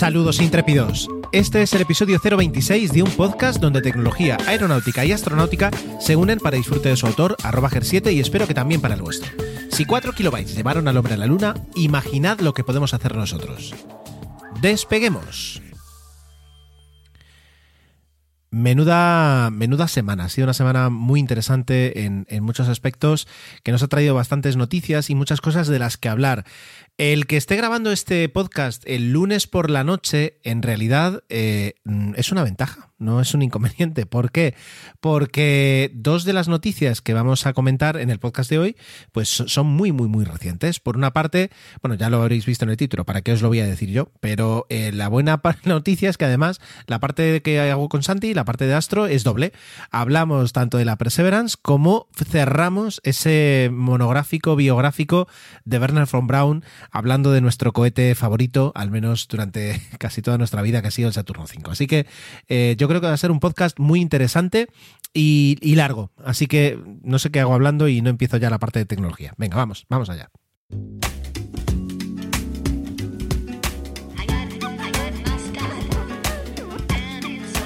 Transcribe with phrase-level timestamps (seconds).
[0.00, 1.08] Saludos intrépidos.
[1.30, 6.38] Este es el episodio 026 de un podcast donde tecnología, aeronáutica y astronáutica se unen
[6.38, 9.30] para disfrute de su autor, arroba GER7, y espero que también para el vuestro.
[9.70, 13.74] Si 4 kilobytes llevaron al hombre a la luna, imaginad lo que podemos hacer nosotros.
[14.62, 15.60] Despeguemos.
[18.52, 23.28] Menuda, menuda semana, ha sido una semana muy interesante en, muchos aspectos,
[23.62, 26.44] que nos ha traído bastantes noticias y muchas cosas de las que hablar.
[27.00, 31.72] El que esté grabando este podcast el lunes por la noche, en realidad eh,
[32.14, 34.04] es una ventaja, no es un inconveniente.
[34.04, 34.54] ¿Por qué?
[35.00, 38.76] Porque dos de las noticias que vamos a comentar en el podcast de hoy,
[39.12, 40.78] pues son muy, muy, muy recientes.
[40.78, 43.48] Por una parte, bueno, ya lo habréis visto en el título, ¿para qué os lo
[43.48, 44.10] voy a decir yo?
[44.20, 48.34] Pero eh, la buena noticia es que además la parte que hago con Santi y
[48.34, 49.54] la parte de Astro es doble.
[49.90, 55.28] Hablamos tanto de la Perseverance como cerramos ese monográfico biográfico
[55.64, 60.62] de Werner von Braun hablando de nuestro cohete favorito, al menos durante casi toda nuestra
[60.62, 61.70] vida, que ha sido el Saturno 5.
[61.70, 62.06] Así que
[62.48, 64.68] eh, yo creo que va a ser un podcast muy interesante
[65.12, 66.10] y, largo.
[66.24, 69.34] Así que no sé qué hago hablando y no empiezo ya la parte de tecnología.
[69.36, 70.30] Venga, vamos, vamos allá.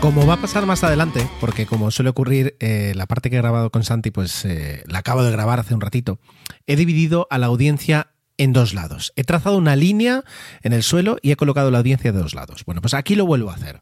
[0.00, 3.38] Como va a pasar más adelante, porque como suele ocurrir, eh, la parte que he
[3.38, 6.18] grabado con Santi, pues eh, la acabo de grabar hace un ratito,
[6.66, 9.12] he dividido a la audiencia en dos lados.
[9.16, 10.24] He trazado una línea
[10.62, 12.64] en el suelo y he colocado la audiencia de dos lados.
[12.64, 13.80] Bueno, pues aquí lo vuelvo a hacer.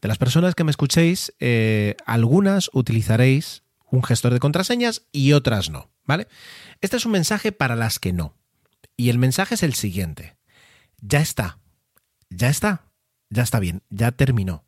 [0.00, 5.70] De las personas que me escuchéis, eh, algunas utilizaréis un gestor de contraseñas y otras
[5.70, 6.28] no, ¿vale?
[6.80, 8.36] Este es un mensaje para las que no.
[8.96, 10.36] Y el mensaje es el siguiente.
[11.00, 11.58] Ya está.
[12.30, 12.84] Ya está.
[13.30, 13.82] Ya está bien.
[13.90, 14.64] Ya terminó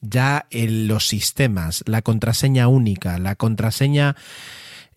[0.00, 4.16] ya en los sistemas, la contraseña única, la contraseña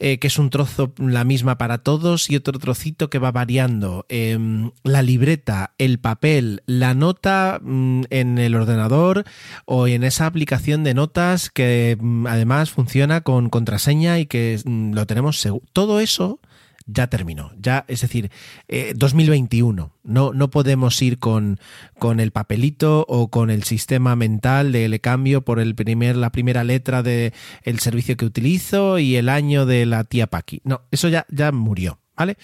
[0.04, 4.08] eh, que es un trozo la misma para todos y otro trocito que va variando,
[4.10, 4.36] eh,
[4.84, 9.26] la libreta, el papel, la nota mm, en el ordenador
[9.66, 14.94] o en esa aplicación de notas que mm, además funciona con contraseña y que mm,
[14.94, 15.64] lo tenemos seguro.
[15.72, 16.40] Todo eso
[16.86, 17.52] ya terminó.
[17.60, 18.32] Ya, es decir,
[18.68, 19.92] eh, 2021.
[20.04, 21.60] No, no podemos ir con,
[22.00, 26.32] con, el papelito o con el sistema mental de le cambio por el primer, la
[26.32, 27.34] primera letra del
[27.64, 30.62] el servicio que utilizo y el año de la tía Paqui.
[30.64, 32.38] No, eso ya, ya murió, ¿vale?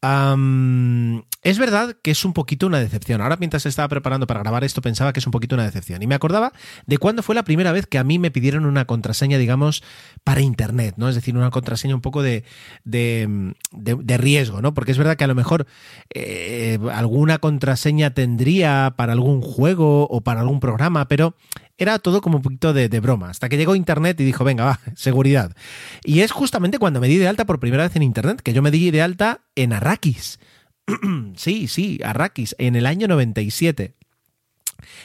[0.00, 3.20] Es verdad que es un poquito una decepción.
[3.20, 6.02] Ahora mientras estaba preparando para grabar esto pensaba que es un poquito una decepción.
[6.02, 6.52] Y me acordaba
[6.86, 9.82] de cuándo fue la primera vez que a mí me pidieron una contraseña, digamos,
[10.22, 11.08] para Internet, ¿no?
[11.08, 12.44] Es decir, una contraseña un poco de,
[12.84, 14.72] de, de, de riesgo, ¿no?
[14.72, 15.66] Porque es verdad que a lo mejor
[16.14, 21.34] eh, alguna contraseña tendría para algún juego o para algún programa, pero
[21.78, 24.64] era todo como un poquito de, de, broma, hasta que llegó Internet y dijo, venga,
[24.64, 25.56] va, seguridad.
[26.04, 28.60] Y es justamente cuando me di de alta por primera vez en Internet, que yo
[28.60, 30.40] me di de alta en Arrakis.
[31.36, 33.94] sí, sí, Arrakis, en el año 97.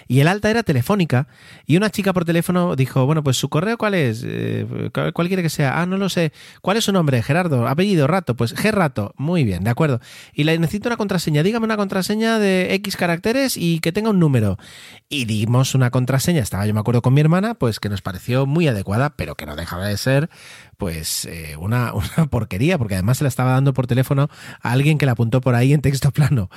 [0.08, 1.28] Y el alta era telefónica
[1.66, 5.44] y una chica por teléfono dijo, bueno, pues su correo cuál es, eh, cuál quiere
[5.44, 7.22] que sea, ah, no lo sé, ¿cuál es su nombre?
[7.24, 10.00] Gerardo, apellido, Rato, pues G Rato, muy bien, de acuerdo.
[10.34, 14.20] Y le necesito una contraseña, dígame una contraseña de X caracteres y que tenga un
[14.20, 14.58] número.
[15.10, 18.46] Y dimos una contraseña, estaba yo me acuerdo con mi hermana, pues que nos pareció
[18.46, 20.30] muy adecuada, pero que no dejaba de ser
[20.78, 24.30] pues eh, una, una, porquería, porque además se la estaba dando por teléfono
[24.62, 26.50] a alguien que la apuntó por ahí en texto plano.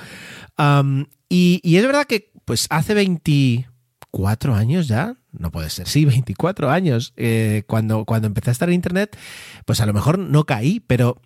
[1.29, 7.13] Y, es verdad que pues hace 24 años ya, no puede ser, sí, 24 años,
[7.17, 9.17] eh, cuando, cuando empecé a estar en Internet,
[9.65, 11.21] pues a lo mejor no caí, pero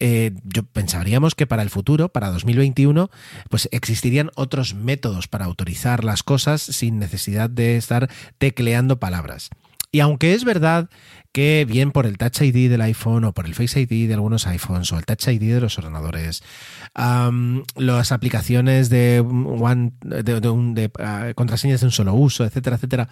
[0.00, 3.08] eh, yo pensaríamos que para el futuro, para 2021,
[3.48, 9.48] pues existirían otros métodos para autorizar las cosas sin necesidad de estar tecleando palabras.
[9.92, 10.90] Y aunque es verdad
[11.36, 14.46] que bien por el Touch ID del iPhone o por el Face ID de algunos
[14.46, 16.42] iPhones o el Touch ID de los ordenadores,
[16.94, 19.74] las aplicaciones de, uh,
[21.34, 23.10] contraseñas de un solo uso, etcétera, etcétera,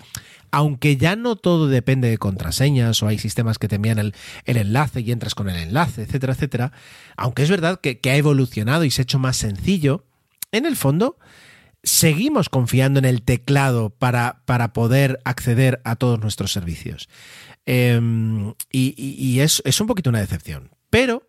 [0.50, 4.14] aunque ya no todo depende de contraseñas o hay sistemas que te envían el,
[4.46, 6.72] enlace y entras con el enlace, etcétera, etcétera,
[7.18, 10.06] aunque es verdad que, que ha evolucionado y se ha hecho más sencillo,
[10.50, 11.18] en el fondo
[11.82, 17.10] seguimos confiando en el teclado para, para poder acceder a todos nuestros servicios.
[17.66, 18.00] Eh,
[18.70, 20.70] y, es, es, un poquito una decepción.
[20.90, 21.28] Pero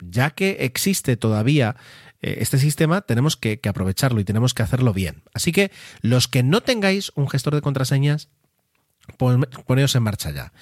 [0.00, 1.76] ya que existe todavía
[2.20, 5.22] eh, este sistema, tenemos que, aprovecharlo y tenemos que hacerlo bien.
[5.34, 5.70] Así que
[6.00, 8.28] los que no tengáis un gestor de contraseñas,
[9.66, 10.52] poneos en marcha ya.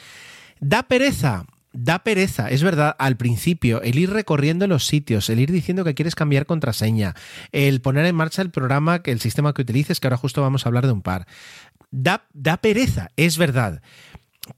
[0.61, 1.47] Da pereza.
[1.73, 5.94] Da pereza, es verdad, al principio, el ir recorriendo los sitios, el ir diciendo que
[5.94, 7.14] quieres cambiar contraseña,
[7.52, 10.69] el poner en marcha el programa, el sistema que utilices, que ahora justo vamos a
[10.69, 11.29] hablar de un par.
[11.93, 13.82] Da, da pereza, es verdad.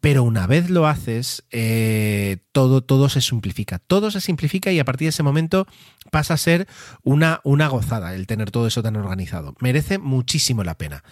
[0.00, 3.78] Pero una vez lo haces, eh, todo, todo se simplifica.
[3.78, 5.66] Todo se simplifica y a partir de ese momento
[6.10, 6.68] pasa a ser
[7.02, 9.54] una, una gozada el tener todo eso tan organizado.
[9.60, 11.02] Merece muchísimo la pena.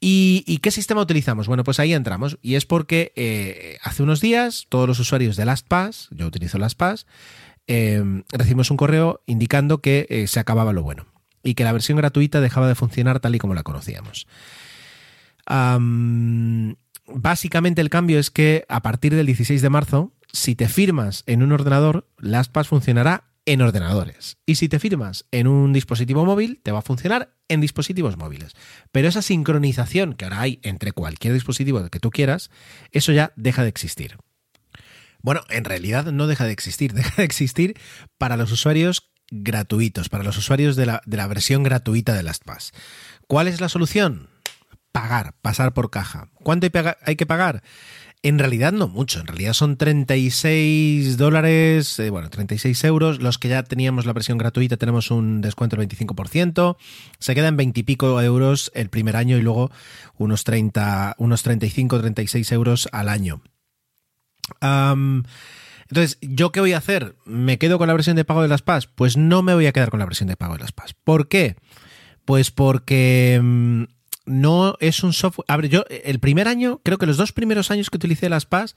[0.00, 1.48] ¿Y, qué sistema utilizamos?
[1.48, 2.38] Bueno, pues ahí entramos.
[2.40, 7.06] Y es porque eh, hace unos días todos los usuarios de LastPass, yo utilizo LastPass,
[7.66, 11.06] eh, recibimos un correo indicando que se acababa lo bueno
[11.42, 14.28] y que la versión gratuita dejaba de funcionar tal y como la conocíamos.
[17.08, 21.42] Básicamente el cambio es que a partir del 16 de marzo, si te firmas en
[21.42, 24.36] un ordenador, LastPass funcionará en ordenadores.
[24.44, 28.52] Y si te firmas en un dispositivo móvil, te va a funcionar en dispositivos móviles.
[28.92, 32.50] Pero esa sincronización que ahora hay entre cualquier dispositivo que tú quieras,
[32.92, 34.18] eso ya deja de existir.
[35.22, 37.78] Bueno, en realidad no deja de existir, deja de existir
[38.18, 42.72] para los usuarios gratuitos, para los usuarios de la, de la versión gratuita de LastPass.
[43.26, 44.28] ¿Cuál es la solución?
[44.92, 46.28] Pagar, pasar por caja.
[46.42, 46.66] ¿Cuánto
[47.04, 47.62] hay que pagar?
[48.22, 53.22] En realidad no mucho, en realidad son 36 dólares, eh, bueno, 36 euros.
[53.22, 56.76] Los que ya teníamos la versión gratuita tenemos un descuento del 25%.
[57.20, 59.70] Se quedan 20 y pico euros el primer año y luego
[60.16, 63.40] unos 30, unos 35, 36 euros al año.
[64.60, 67.14] entonces, ¿yo qué voy a hacer?
[67.24, 68.88] ¿Me quedo con la versión de pago de las PAS?
[68.88, 70.94] Pues no me voy a quedar con la versión de pago de las PAS.
[71.04, 71.54] ¿Por qué?
[72.24, 73.84] Pues porque mm,
[74.28, 75.68] no es un software.
[75.68, 78.76] Yo el primer año, creo que los dos primeros años que utilicé las PAS,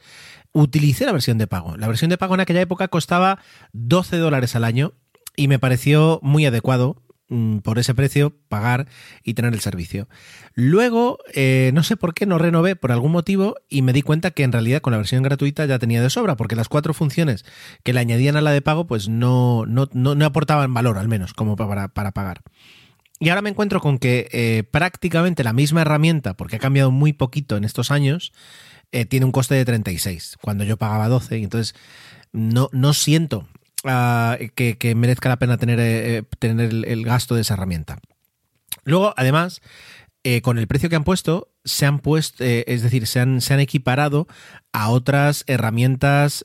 [0.53, 1.77] utilicé la versión de pago.
[1.77, 3.39] La versión de pago en aquella época costaba
[3.73, 4.93] 12 dólares al año
[5.35, 8.87] y me pareció muy adecuado mm, por ese precio pagar
[9.23, 10.07] y tener el servicio.
[10.53, 14.31] Luego, eh, no sé por qué no renové por algún motivo y me di cuenta
[14.31, 17.45] que en realidad con la versión gratuita ya tenía de sobra, porque las cuatro funciones
[17.83, 21.33] que le añadían a la de pago, pues no, no, no, aportaban valor, al menos,
[21.33, 22.41] como para, para pagar.
[23.21, 27.13] Y ahora me encuentro con que eh, prácticamente la misma herramienta, porque ha cambiado muy
[27.13, 28.33] poquito en estos años,
[28.91, 31.37] eh, tiene un coste de 36, cuando yo pagaba 12.
[31.37, 31.75] Y entonces
[32.31, 33.47] no, no siento
[33.83, 37.99] ah, que, merezca la pena tener, eh, tener el, gasto de esa herramienta.
[38.85, 39.61] Luego, además,
[40.41, 43.59] con el precio que han puesto, se han puesto, es decir, se han, se han,
[43.59, 44.27] equiparado
[44.71, 46.43] a otras herramientas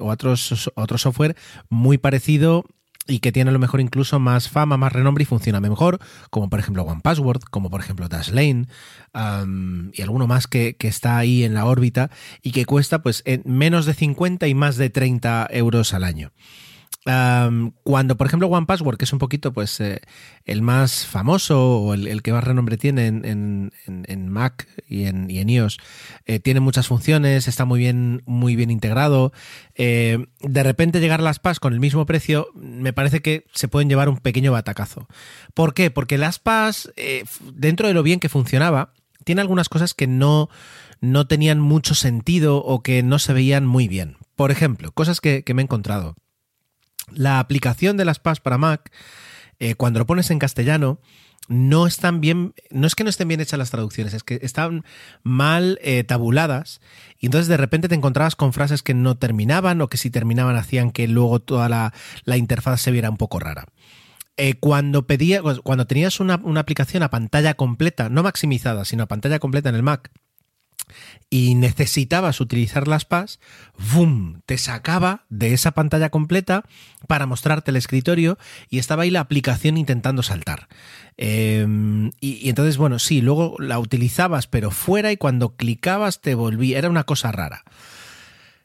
[0.00, 1.36] o otros, otro software
[1.70, 2.66] muy parecido
[3.06, 5.98] y que tiene a lo mejor incluso más fama, más renombre y funciona mejor,
[6.30, 8.66] como por ejemplo OnePassword, como por ejemplo Dashlane
[9.92, 12.10] y alguno más que, que, está ahí en la órbita
[12.42, 16.32] y que cuesta pues en menos de 50 y más de 30 euros al año
[17.04, 20.02] cuando, por ejemplo, One Password, que es un poquito pues eh,
[20.44, 25.78] el más famoso o el, que más renombre tiene en, Mac y en, iOS,
[26.26, 29.32] eh, tiene muchas funciones, está muy bien, muy bien integrado.
[29.74, 33.66] Eh, de repente llegar a las PAS con el mismo precio, me parece que se
[33.66, 35.08] pueden llevar un pequeño batacazo.
[35.54, 35.90] ¿Por qué?
[35.90, 36.92] Porque las PAS,
[37.52, 38.92] dentro de lo bien que funcionaba,
[39.24, 40.50] tiene algunas cosas que no,
[41.00, 44.18] no tenían mucho sentido o que no se veían muy bien.
[44.36, 46.14] Por ejemplo, cosas que me he encontrado.
[47.10, 48.92] La aplicación de las PAS para Mac,
[49.58, 51.00] eh, cuando lo pones en castellano,
[51.48, 54.84] no están bien, no es que no estén bien hechas las traducciones, es que están
[55.22, 56.80] mal eh, tabuladas
[57.18, 60.56] y entonces de repente te encontrabas con frases que no terminaban o que si terminaban
[60.56, 61.92] hacían que luego toda la,
[62.36, 63.66] interfaz se viera un poco rara.
[64.38, 69.06] Eh, cuando, pedía, cuando tenías una, una, aplicación a pantalla completa, no maximizada, sino a
[69.06, 70.10] pantalla completa en el Mac,
[71.30, 73.40] y necesitabas utilizar las PAS,
[73.92, 74.42] ¡boom!
[74.46, 76.64] Te sacaba de esa pantalla completa
[77.08, 80.68] para mostrarte el escritorio y estaba ahí la aplicación intentando saltar.
[81.16, 86.78] Em, y, entonces, bueno, sí, luego la utilizabas pero fuera y cuando clicabas te volvía,
[86.78, 87.64] era una cosa rara.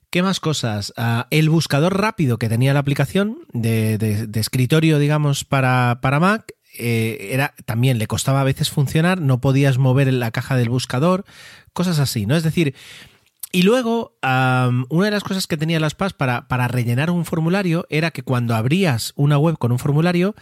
[0.09, 0.93] ¿Qué más cosas?
[0.95, 7.29] Ah, el buscador rápido que tenía la aplicación de, escritorio, digamos, para, para Mac, eh,
[7.31, 11.25] era, también le costaba a veces funcionar, no podías mover la caja del buscador,
[11.77, 12.35] cosas así, ¿no?
[12.35, 12.73] Es decir,
[13.51, 17.85] y luego, una de las cosas que tenía las PAS para, para, rellenar un formulario
[17.91, 20.33] era que cuando abrías una web con un formulario,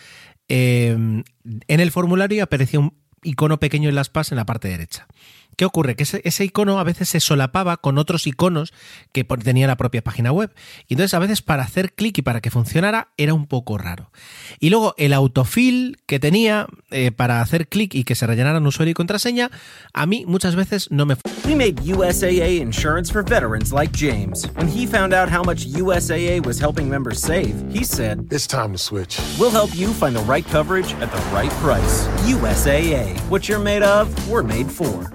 [0.47, 1.23] em,
[1.67, 5.07] en el formulario aparecía un icono pequeño en las PAS en la parte derecha.
[5.55, 5.95] ¿Qué ocurre?
[5.95, 8.73] Que ese, icono a veces se solapaba con otros iconos
[9.11, 10.53] que tenía la propia página web.
[10.87, 14.11] Y entonces a veces para hacer clic y para que funcionara era un poco raro.
[14.59, 18.91] Y luego el autofill que tenía eh, para hacer clic y que se rellenaran usuario
[18.91, 19.49] y contraseña,
[19.93, 21.15] a mí muchas veces no me...
[21.45, 24.47] We made USAA insurance for veterans like James.
[24.55, 28.71] When he found out how much USAA was helping members save, he said, It's time
[28.71, 29.19] to switch.
[29.39, 32.07] We'll help you find the right coverage at the right price.
[32.25, 33.19] USAA.
[33.29, 35.07] What you're made of, we're made for.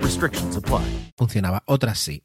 [1.17, 2.23] Funcionaba, otras sí.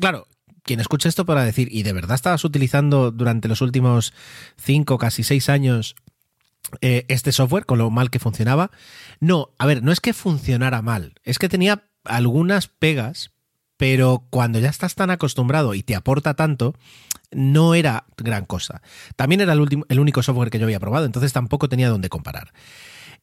[0.00, 0.26] Claro,
[0.62, 4.12] quien escucha esto para decir, ¿y de verdad estabas utilizando durante los últimos
[4.56, 5.96] cinco, casi seis años
[6.80, 8.70] eh, este software con lo mal que funcionaba?
[9.18, 13.32] No, a ver, no es que funcionara mal, es que tenía algunas pegas,
[13.76, 16.74] pero cuando ya estás tan acostumbrado y te aporta tanto,
[17.30, 18.82] no era gran cosa.
[19.16, 22.08] También era el, último, el único software que yo había probado, entonces tampoco tenía dónde
[22.08, 22.52] comparar.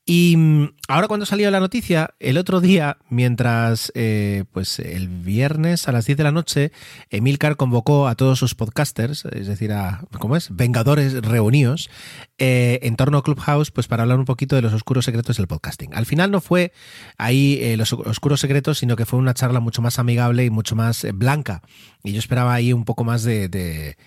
[0.09, 5.89] Y mm, ahora cuando salió la noticia, el otro día, mientras, eh, pues el viernes
[5.89, 6.71] a las 10 de la noche,
[7.09, 10.55] Emilcar convocó a todos sus podcasters, es decir, a, ¿cómo es?
[10.55, 11.89] Vengadores reunidos,
[12.37, 15.47] eh, en torno a Clubhouse, pues para hablar un poquito de los oscuros secretos del
[15.47, 15.93] podcasting.
[15.93, 16.71] Al final no fue
[17.17, 20.77] ahí eh, los oscuros secretos, sino que fue una charla mucho más amigable y mucho
[20.77, 21.63] más blanca.
[22.01, 23.97] Y yo esperaba ahí un poco más de,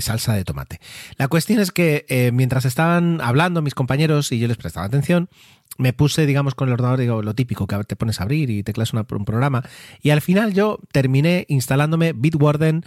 [0.00, 0.80] salsa de tomate.
[1.16, 5.28] La cuestión es que eh, mientras estaban hablando mis compañeros y yo les prestaba atención,
[5.76, 8.62] me puse, digamos, con el ordenador, digo, lo típico, que te pones a abrir y
[8.62, 9.64] teclas un programa.
[10.02, 12.84] Y al final yo terminé instalándome Bitwarden,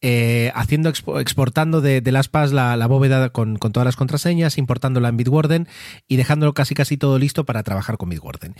[0.00, 5.16] eh, haciendo, exportando de, las PAS la, bóveda con, con, todas las contraseñas, importándola en
[5.16, 5.68] Bitwarden
[6.06, 8.54] y dejándolo casi casi todo listo para trabajar con Bitwarden.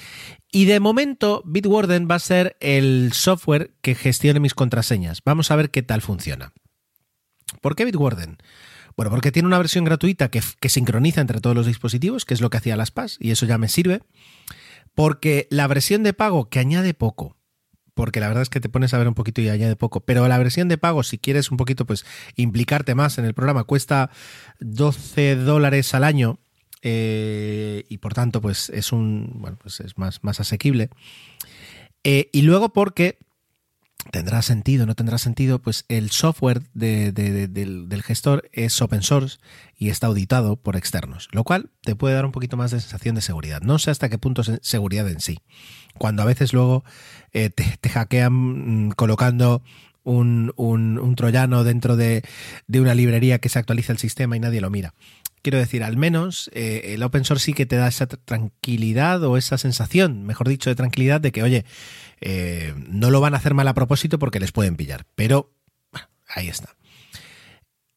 [0.50, 5.22] Y de momento, Bitwarden va a ser el software que gestione mis contraseñas.
[5.24, 6.52] Vamos a ver qué tal funciona.
[7.60, 8.38] ¿Por qué Bitwarden?
[8.96, 12.50] Bueno, porque tiene una versión gratuita que, sincroniza entre todos los dispositivos, que es lo
[12.50, 14.02] que hacía las PAS, y eso ya me sirve.
[14.94, 17.36] Porque la versión de pago, que añade poco,
[17.94, 20.26] porque la verdad es que te pones a ver un poquito y añade poco, pero
[20.26, 24.10] la versión de pago, si quieres un poquito, pues implicarte más en el programa, cuesta
[24.58, 26.40] 12 dólares al año.
[26.82, 29.30] Eh, y por tanto, pues es un.
[29.36, 30.90] Bueno, pues es más, más asequible.
[32.02, 33.18] Eh, y luego porque
[34.10, 39.38] tendrá sentido, no tendrá sentido, pues el software del, gestor es open source
[39.76, 43.14] y está auditado por externos, lo cual te puede dar un poquito más de sensación
[43.14, 43.60] de seguridad.
[43.60, 45.40] No sé hasta qué punto es seguridad en sí.
[45.98, 46.84] Cuando a veces luego
[47.32, 49.62] eh, te, hackean mm, colocando
[50.04, 52.22] un, un, troyano dentro de,
[52.68, 54.94] una librería que se actualiza el sistema y nadie lo mira.
[55.42, 59.36] Quiero decir, al menos eh, el open source sí que te da esa tranquilidad o
[59.36, 61.64] esa sensación, mejor dicho, de tranquilidad de que, oye,
[62.20, 65.06] eh, no lo van a hacer mal a propósito porque les pueden pillar.
[65.14, 65.52] Pero
[66.28, 66.74] ahí está.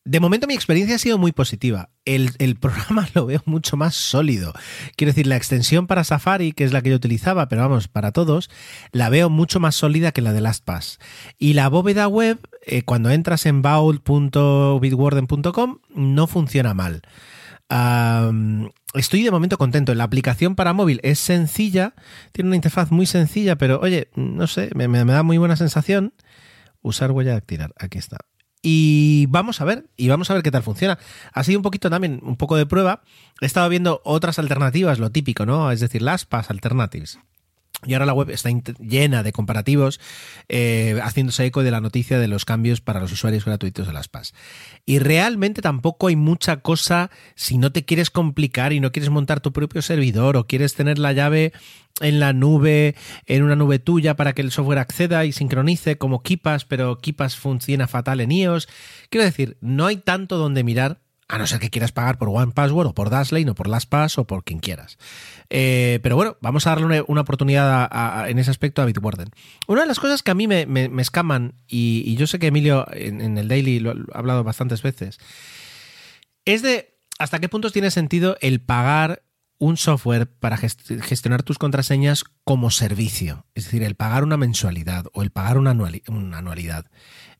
[0.03, 1.91] De momento mi experiencia ha sido muy positiva.
[2.05, 4.51] El, programa lo veo mucho más sólido.
[4.95, 8.11] Quiero decir, la extensión para Safari, que es la que yo utilizaba, pero vamos, para
[8.11, 8.49] todos,
[8.91, 10.97] la veo mucho más sólida que la de LastPass.
[11.37, 17.03] Y la bóveda web, eh, cuando entras en baul.bitwarden.com, no funciona mal
[18.93, 19.93] estoy de momento contento.
[19.95, 21.93] La aplicación para móvil es sencilla,
[22.31, 26.13] tiene una interfaz muy sencilla, pero oye, no sé, me, da muy buena sensación.
[26.81, 28.17] Usar huella dactilar, aquí está.
[28.63, 30.99] Y vamos a ver, y vamos a ver qué tal funciona.
[31.33, 33.01] Ha sido un poquito también, un poco de prueba.
[33.39, 35.71] He estado viendo otras alternativas, lo típico, ¿no?
[35.71, 37.19] Es decir, las PAS Alternatives.
[37.85, 39.99] Y ahora la web está llena de comparativos,
[40.49, 44.07] eh, haciéndose eco de la noticia de los cambios para los usuarios gratuitos de las
[44.07, 44.33] PAS.
[44.85, 49.39] Y realmente tampoco hay mucha cosa si no te quieres complicar y no quieres montar
[49.39, 51.53] tu propio servidor o quieres tener la llave
[51.99, 52.95] en la nube,
[53.25, 57.35] en una nube tuya para que el software acceda y sincronice como Kipas, pero Kipas
[57.35, 58.67] funciona fatal en iOS.
[59.09, 62.51] Quiero decir, no hay tanto donde mirar a no ser que quieras pagar por One
[62.51, 64.97] Password o por Dashlane o por LastPass o por quien quieras.
[65.49, 67.89] Eh, pero bueno, vamos a darle una, oportunidad
[68.29, 69.29] en ese aspecto a Bitwarden.
[69.67, 73.37] Una de las cosas que a mí me, escaman, y, yo sé que Emilio en,
[73.37, 75.19] el Daily lo ha hablado bastantes veces,
[76.43, 79.23] es de hasta qué puntos tiene sentido el pagar
[79.57, 83.45] un software para gestionar tus contraseñas como servicio.
[83.53, 86.87] Es decir, el pagar una mensualidad o el pagar una, anualidad.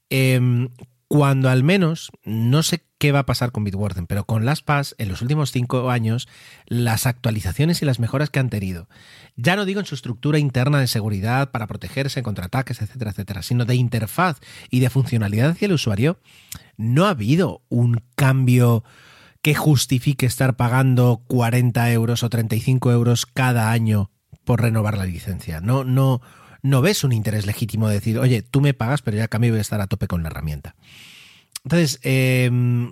[0.10, 0.70] Em,
[1.12, 4.96] cuando al menos, no sé qué va a pasar con Bitwarden, pero con las PAS
[4.98, 6.30] en los últimos cinco años,
[6.68, 8.88] las actualizaciones y las mejoras que han tenido,
[9.36, 13.42] ya no digo en su estructura interna de seguridad para protegerse contra ataques, etcétera, etcétera,
[13.42, 14.40] sino de interfaz
[14.70, 16.18] y de funcionalidad hacia el usuario,
[16.78, 18.86] no ha habido un cambio
[19.42, 24.12] que justifique estar pagando 40 euros o 35 euros cada año
[24.46, 25.60] por renovar la licencia.
[25.60, 26.22] No, no,
[26.62, 29.60] no ves un interés legítimo de decir, oye, tú me pagas, pero ya cambio voy
[29.60, 30.76] a estar a tope con la herramienta.
[31.64, 32.92] Entonces, em,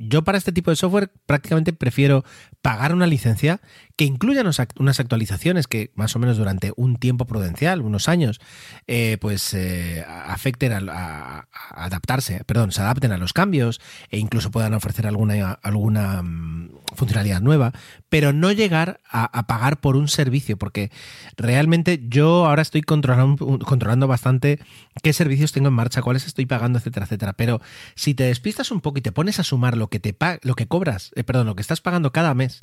[0.00, 2.24] Yo para este tipo de software prácticamente prefiero
[2.62, 3.60] pagar una licencia
[3.98, 4.44] que incluya
[4.78, 8.40] unas actualizaciones que más o menos durante un tiempo prudencial, unos años,
[8.86, 14.72] eh, pues eh, afecten a, adaptarse, perdón, se adapten a los cambios e incluso puedan
[14.74, 17.72] ofrecer alguna, alguna mm, funcionalidad nueva,
[18.08, 20.92] pero no llegar a, pagar por un servicio, porque
[21.36, 24.60] realmente yo ahora estoy controlando, controlando bastante
[25.02, 27.32] qué servicios tengo en marcha, cuáles estoy pagando, etcétera, etcétera.
[27.32, 27.60] Pero
[27.96, 30.68] si te despistas un poco y te pones a sumar lo que te lo que
[30.68, 32.62] cobras, eh, perdón, lo que estás pagando cada mes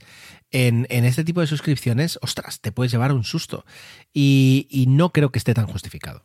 [0.52, 3.66] en, este tipo de suscripciones, ostras, te puedes llevar un susto.
[4.14, 6.24] Y, no creo que esté tan justificado.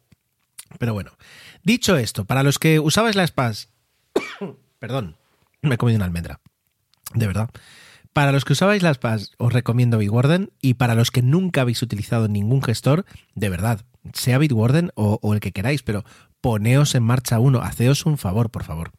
[0.79, 1.13] Pero bueno,
[1.65, 3.71] dicho esto, para los que usabais la SPAS,
[4.79, 5.17] perdón,
[5.63, 6.41] me he comido una almendra,
[7.15, 7.51] de verdad.
[8.13, 10.53] Para los que usabais las PAS, os recomiendo Bitwarden.
[10.61, 13.05] Y para los que nunca habéis utilizado ningún gestor,
[13.35, 16.05] de verdad, sea Bitwarden o, o el que queráis, pero
[16.41, 18.93] poneos en marcha uno, haceos un favor, por favor.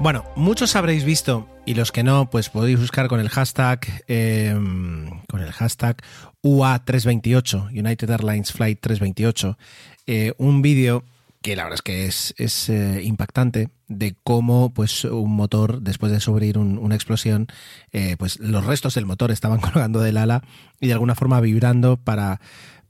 [0.00, 5.10] Bueno, muchos habréis visto, y los que no, pues podéis buscar con el hashtag, em,
[5.28, 5.98] con el hashtag
[6.42, 9.58] UA328, United Airlines Flight 328,
[10.06, 11.04] eh, un vídeo
[11.42, 16.20] que la verdad es que es, eh, impactante de cómo pues un motor después de
[16.20, 17.46] sufrir una explosión
[17.92, 20.42] eh, pues los restos del motor estaban colgando del ala
[20.80, 22.40] y de alguna forma vibrando para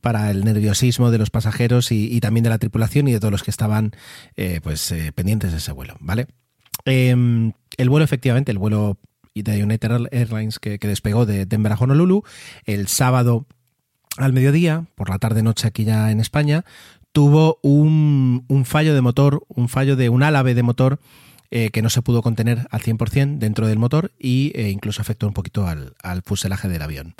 [0.00, 3.43] para el nerviosismo de los pasajeros y, también de la tripulación y de todos los
[3.43, 3.93] que estaban
[4.62, 6.26] pues pendientes de ese vuelo vale
[6.85, 8.99] Em, el vuelo, efectivamente, el vuelo
[9.35, 12.25] de United Airlines que, despegó de Denver a Honolulu
[12.65, 13.47] el sábado
[14.17, 16.65] al mediodía, por la tarde-noche aquí ya en España,
[17.12, 21.00] tuvo un, fallo de motor, un fallo de un álave de motor
[21.50, 25.33] eh, que no se pudo contener al 100% dentro del motor eh, incluso afectó un
[25.33, 27.15] poquito al, fuselaje del avión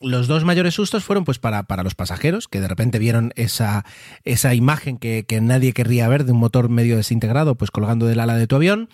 [0.00, 3.84] los dos mayores sustos fueron pues para, para, los pasajeros, que de repente vieron esa,
[4.24, 8.20] esa imagen que, que, nadie querría ver de un motor medio desintegrado, pues colgando del
[8.20, 8.88] ala de tu avión.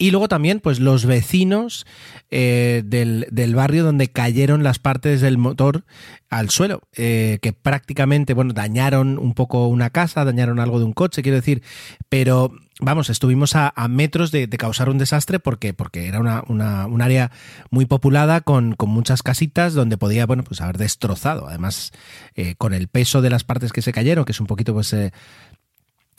[0.00, 1.84] Y luego también, pues, los vecinos
[2.30, 5.84] eh, del, del, barrio donde cayeron las partes del motor
[6.30, 10.94] al suelo, eh, que prácticamente, bueno, dañaron un poco una casa, dañaron algo de un
[10.94, 11.62] coche, quiero decir,
[12.08, 17.02] pero vamos, estuvimos a, metros de, causar un desastre porque, porque era una, una, un
[17.02, 17.30] área
[17.70, 21.46] muy populada con, con, muchas casitas donde podía, bueno, pues haber destrozado.
[21.46, 21.92] Además,
[22.36, 24.96] eh, con el peso de las partes que se cayeron, que es un poquito, pues,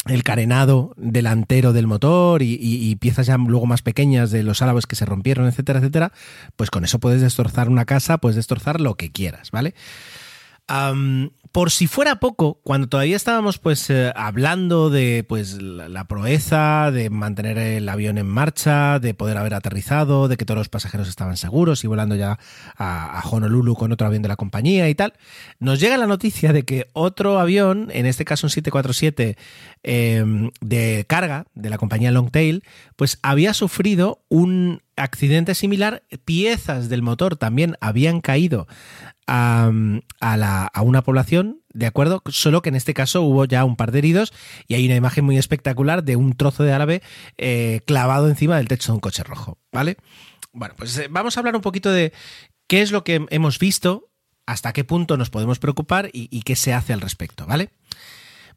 [0.08, 4.95] el carenado delantero del motor y, piezas ya luego más pequeñas de los álabes que
[4.95, 6.12] se rompieron, etcétera, etcétera,
[6.56, 9.75] pues con eso puedes destrozar una casa, puedes destrozar lo que quieras, ¿vale?
[11.51, 17.09] Por si fuera poco, cuando todavía estábamos pues eh, hablando de pues la, proeza, de
[17.09, 21.35] mantener el avión en marcha, de poder haber aterrizado, de que todos los pasajeros estaban
[21.35, 22.39] seguros y volando ya
[22.77, 25.13] a, Honolulu con otro avión de la compañía y tal,
[25.59, 29.37] nos llega la noticia de que otro avión, en este caso un 747
[29.83, 32.63] em, de carga de la compañía Longtail,
[32.95, 38.67] pues había sufrido un accidente similar, piezas del motor también habían caído
[39.27, 41.40] a, una población,
[41.73, 42.21] ¿de acuerdo?
[42.27, 44.34] Solo que en este caso hubo ya un par de heridos
[44.67, 47.01] y hay una imagen muy espectacular de un trozo de árabe
[47.38, 49.97] eh, clavado encima del techo de un coche rojo, ¿vale?
[50.54, 52.12] Bueno, pues eh, vamos a hablar un poquito de
[52.67, 54.10] qué es lo que hemos visto,
[54.45, 57.69] hasta qué punto nos podemos preocupar y, qué se hace al respecto, ¿vale?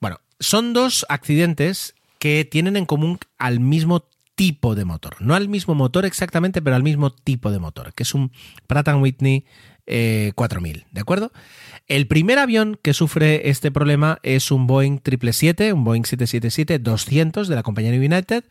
[0.01, 5.17] Bueno, son dos accidentes que tienen en común al mismo tipo de motor.
[5.21, 8.33] No al mismo motor exactamente, pero al mismo tipo de motor, que es un
[8.67, 9.45] Pratt Whitney
[10.35, 11.33] 4000, eh, ¿de acuerdo?
[11.87, 17.55] El primer avión que sufre este problema es un Boeing 777, un Boeing 777-200 de
[17.55, 18.45] la compañía United,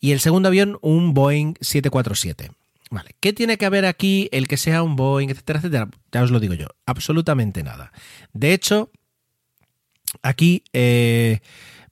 [0.00, 2.50] y el segundo avión un Boeing 747.
[2.90, 5.88] Vale, ¿qué tiene que haber aquí el que sea un Boeing, etcétera, etcétera?
[6.10, 7.92] Ya os lo digo yo, absolutamente nada.
[8.32, 8.90] De hecho,
[10.22, 11.40] aquí eh,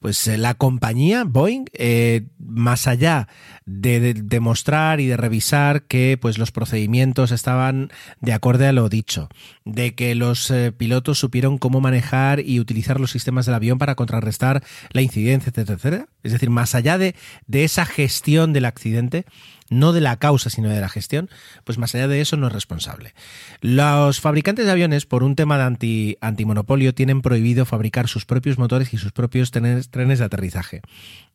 [0.00, 3.28] pues eh, la compañía Boeing, eh, más allá
[3.68, 9.28] de demostrar y de revisar que pues los procedimientos estaban de acorde a lo dicho,
[9.66, 13.94] de que los eh, pilotos supieron cómo manejar y utilizar los sistemas del avión para
[13.94, 16.08] contrarrestar la incidencia, etcétera, etcétera.
[16.22, 17.14] Es decir, más allá de,
[17.46, 19.26] de esa gestión del accidente,
[19.70, 21.28] no de la causa, sino de la gestión,
[21.64, 23.14] pues más allá de eso no es responsable.
[23.60, 28.58] Los fabricantes de aviones, por un tema de anti, antimonopolio, tienen prohibido fabricar sus propios
[28.58, 30.80] motores y sus propios trenes, de aterrizaje.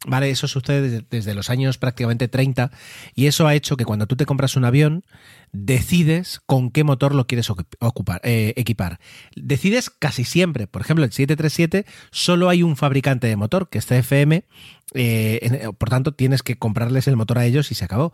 [0.06, 2.72] Vale, eso sucede desde, los años prácticamente 30
[3.16, 5.04] y eso ha hecho que cuando tú te compras un avión,
[5.52, 9.00] decides con qué motor lo quieres ocupar, eh, equipar.
[9.36, 10.68] Decides casi siempre.
[10.68, 14.46] Por ejemplo, el 737 solo hay un fabricante de motor, que es CFM,
[14.94, 18.14] eh, por tanto tienes que comprarles el motor a ellos y se acabó.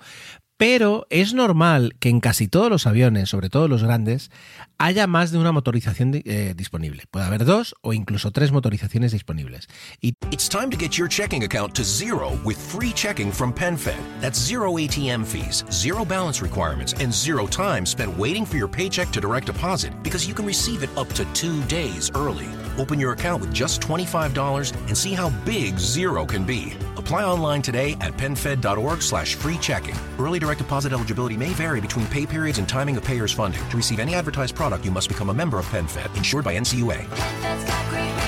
[0.60, 4.30] Pero es normal que en casi todos los aviones, sobre todo los grandes,
[4.78, 7.04] haya más de una motorización eh, disponible.
[7.10, 9.70] Puede haber dos o incluso tres motorizaciones disponibles.
[10.02, 13.96] Y It's time to get your checking account to zero with free checking from PenFed.
[14.20, 19.12] That's zero ATM fees, zero balance requirements, and zero time spent waiting for your paycheck
[19.12, 22.50] to direct deposit because you can receive it up to two days early.
[22.78, 26.74] Open your account with just $25 and see how big zero can be.
[26.98, 29.96] Apply online today at penfed.org slash free checking.
[30.18, 33.62] Early direct deposit eligibility may vary between pay periods and timing of payer's funding.
[33.70, 38.19] To receive any advertised product, you must become a member of PenFed, insured by NCUA.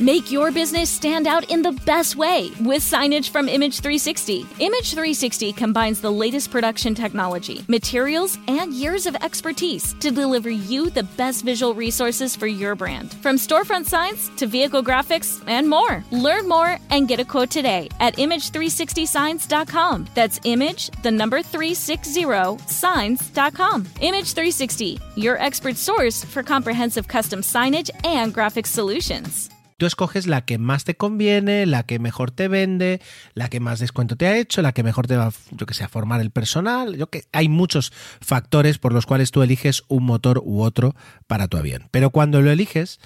[0.00, 4.46] Make your business stand out in the best way with signage from Image 360.
[4.58, 10.88] Image 360 combines the latest production technology, materials, and years of expertise to deliver you
[10.88, 13.12] the best visual resources for your brand.
[13.16, 16.02] From storefront signs to vehicle graphics and more.
[16.10, 20.06] Learn more and get a quote today at image360signs.com.
[20.14, 22.24] That's image, the number 360
[22.66, 23.86] signs.com.
[24.00, 29.50] Image 360, your expert source for comprehensive custom signage and graphics solutions.
[29.80, 33.00] Tú escoges la que más te conviene, la que mejor te vende,
[33.32, 35.84] la que más descuento te ha hecho, la que mejor te va, yo que sé,
[35.84, 36.98] a formar el personal.
[36.98, 37.90] Yo que hay muchos
[38.20, 40.94] factores por los cuales tú eliges un motor u otro
[41.26, 41.88] para tu avión.
[41.92, 43.00] Pero cuando lo eliges,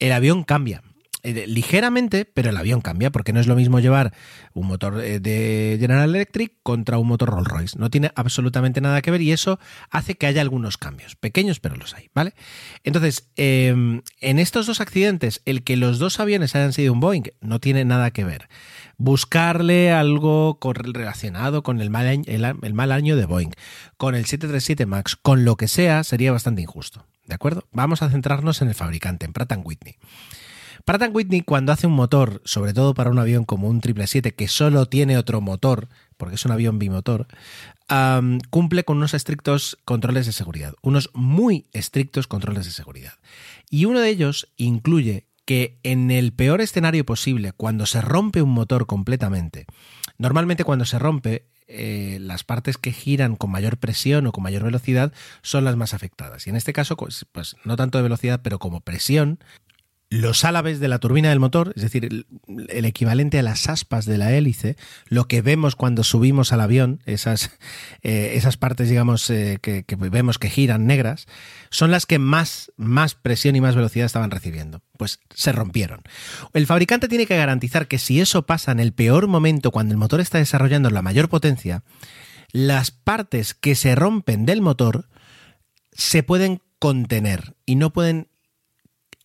[0.00, 0.82] el avión cambia.
[1.28, 4.14] Eh, ligeramente, pero el avión cambia, porque no es lo mismo llevar
[4.54, 7.78] un motor eh, de General Electric contra un motor Rolls Royce.
[7.78, 9.58] No tiene absolutamente nada que ver y eso
[9.90, 12.32] hace que haya algunos cambios, pequeños, pero los hay, ¿vale?
[12.82, 17.24] Entonces, em, en estos dos accidentes, el que los dos aviones hayan sido un Boeing
[17.42, 18.48] no tiene nada que ver.
[18.96, 23.50] Buscarle algo relacionado con el mal, año, el mal año de Boeing,
[23.98, 27.06] con el 737 MAX, con lo que sea, sería bastante injusto.
[27.26, 27.68] ¿De acuerdo?
[27.72, 29.96] Vamos a centrarnos en el fabricante, en Pratt Whitney.
[30.88, 34.48] Pratt Whitney cuando hace un motor, sobre todo para un avión como un 777 que
[34.48, 37.26] solo tiene otro motor, porque es un avión bimotor,
[38.48, 43.12] cumple con unos estrictos controles de seguridad, unos muy estrictos controles de seguridad.
[43.68, 48.54] Y uno de ellos incluye que en el peor escenario posible, cuando se rompe un
[48.54, 49.66] motor completamente,
[50.16, 54.64] normalmente cuando se rompe, eh, las partes que giran con mayor presión o con mayor
[54.64, 56.46] velocidad son las más afectadas.
[56.46, 59.38] Y en este caso, pues, pues no tanto de velocidad, pero como presión,
[60.10, 64.16] los álabes de la turbina del motor, es decir, el, equivalente a las aspas de
[64.16, 64.76] la hélice,
[65.08, 67.50] lo que vemos cuando subimos al avión, esas,
[68.02, 71.26] eh, esas partes, digamos, eh, que, vemos que giran negras,
[71.70, 74.80] son las que más, más presión y más velocidad estaban recibiendo.
[74.96, 76.00] Pues se rompieron.
[76.54, 79.98] El fabricante tiene que garantizar que si eso pasa en el peor momento, cuando el
[79.98, 81.82] motor está desarrollando la mayor potencia,
[82.50, 85.08] las partes que se rompen del motor
[85.92, 88.28] se pueden contener y no pueden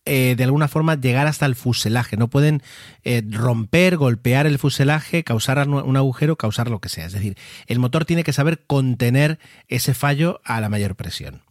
[0.06, 2.16] eh, de alguna forma llegar hasta el fuselaje.
[2.16, 2.62] No pueden
[3.04, 7.06] eh, romper, golpear el fuselaje, causar un agujero, causar lo que sea.
[7.06, 7.36] Es decir,
[7.66, 9.38] el motor tiene que saber contener
[9.68, 11.43] ese fallo a la mayor presión.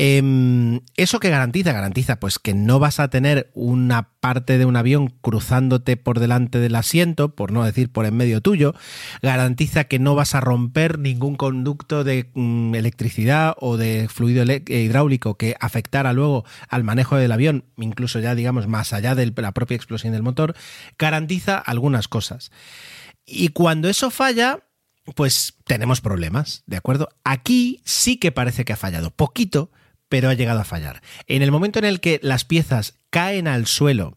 [0.00, 1.72] Em, ¿Eso que garantiza?
[1.72, 6.60] Garantiza pues que no vas a tener una parte de un avión cruzándote por delante
[6.60, 8.74] del asiento, por no decir por en medio tuyo.
[9.22, 14.62] Garantiza que no vas a romper ningún conducto de mm, electricidad o de fluido eh,
[14.68, 19.50] hidráulico que afectara luego al manejo del avión, incluso ya digamos más allá de la
[19.50, 20.54] propia explosión del motor.
[20.96, 22.52] Garantiza algunas cosas.
[23.26, 24.60] Y cuando eso falla,
[25.16, 27.08] pues tenemos problemas, ¿de acuerdo?
[27.24, 29.72] Aquí sí que parece que ha fallado, poquito,
[30.08, 31.02] pero ha llegado a fallar.
[31.26, 34.16] En el momento en el que las piezas caen al suelo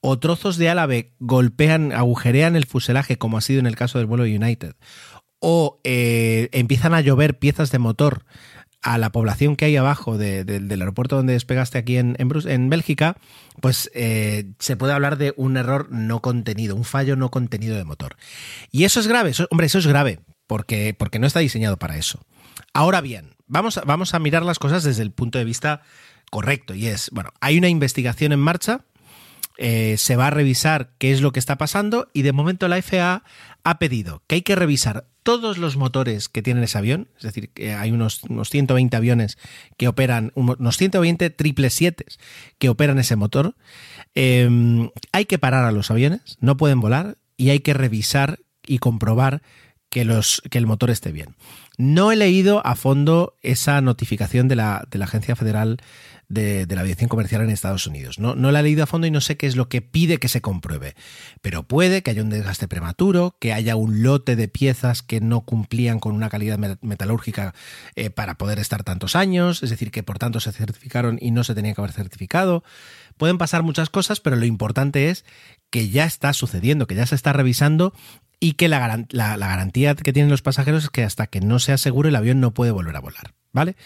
[0.00, 4.06] o trozos de álabe golpean, agujerean el fuselaje, como ha sido en el caso del
[4.06, 4.74] vuelo United,
[5.38, 8.24] o eh, empiezan a llover piezas de motor
[8.82, 13.16] a la población que hay abajo del aeropuerto donde despegaste aquí en, en, Bélgica,
[13.60, 17.84] pues eh, se puede hablar de un error no contenido, un fallo no contenido de
[17.84, 18.16] motor.
[18.72, 22.26] Y eso es grave, hombre, eso es grave, porque, porque no está diseñado para eso.
[22.74, 25.82] Ahora bien, vamos a, vamos a mirar las cosas desde el punto de vista
[26.30, 28.86] correcto y es, bueno, hay una investigación en marcha,
[29.58, 32.80] eh, se va a revisar qué es lo que está pasando y de momento la
[32.80, 33.22] FAA
[33.62, 37.50] ha pedido que hay que revisar todos los motores que tiene ese avión, es decir,
[37.50, 39.36] que hay unos, unos 120 aviones
[39.76, 42.06] que operan, unos 120 triple siete
[42.58, 43.54] que operan ese motor.
[44.14, 48.78] Em, hay que parar a los aviones, no pueden volar y hay que revisar y
[48.78, 49.42] comprobar
[49.92, 50.00] que,
[50.58, 51.36] el motor esté bien.
[51.76, 55.78] No he leído a fondo esa notificación de la, de la Agencia Federal
[56.30, 58.18] de, la aviación comercial en Estados Unidos.
[58.18, 60.16] No, no la he leído a fondo y no sé qué es lo que pide
[60.16, 60.94] que se compruebe,
[61.42, 65.42] pero puede que haya un desgaste prematuro, que haya un lote de piezas que no
[65.42, 67.54] cumplían con una calidad metalúrgica
[67.94, 71.44] eh, para poder estar tantos años, es decir, que por tanto se certificaron y no
[71.44, 72.64] se tenían que haber certificado.
[73.18, 75.26] Pueden pasar muchas cosas, pero lo importante es
[75.68, 77.92] que ya está sucediendo, que ya se está revisando
[78.42, 79.06] y que la,
[79.38, 82.52] garantía que tienen los pasajeros es que hasta que no sea seguro el avión no
[82.52, 83.76] puede volver a volar, ¿vale?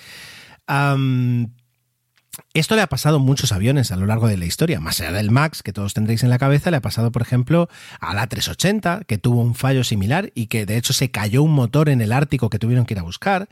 [2.55, 5.13] esto le ha pasado a muchos aviones a lo largo de la historia, más allá
[5.13, 7.69] del MAX que todos tendréis en la cabeza, le ha pasado, por ejemplo,
[8.01, 11.53] a la 380, que tuvo un fallo similar y que de hecho se cayó un
[11.53, 13.51] motor en el Ártico que tuvieron que ir a buscar.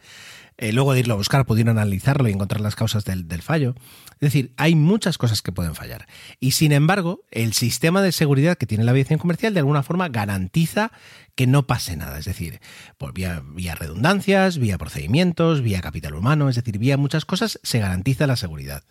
[0.57, 3.75] Eh, luego de irlo a buscar pudieron analizarlo y encontrar las causas del, fallo.
[4.15, 6.07] Es decir, hay muchas cosas que pueden fallar.
[6.39, 10.09] Y sin embargo, el sistema de seguridad que tiene la aviación comercial de alguna forma
[10.09, 10.93] garantiza
[11.35, 12.19] que no pase nada.
[12.19, 12.61] Es decir,
[12.99, 17.81] por vía, vía redundancias, vía procedimientos, vía capital humano, es decir, vía muchas cosas, se
[17.81, 18.85] garantiza la seguridad.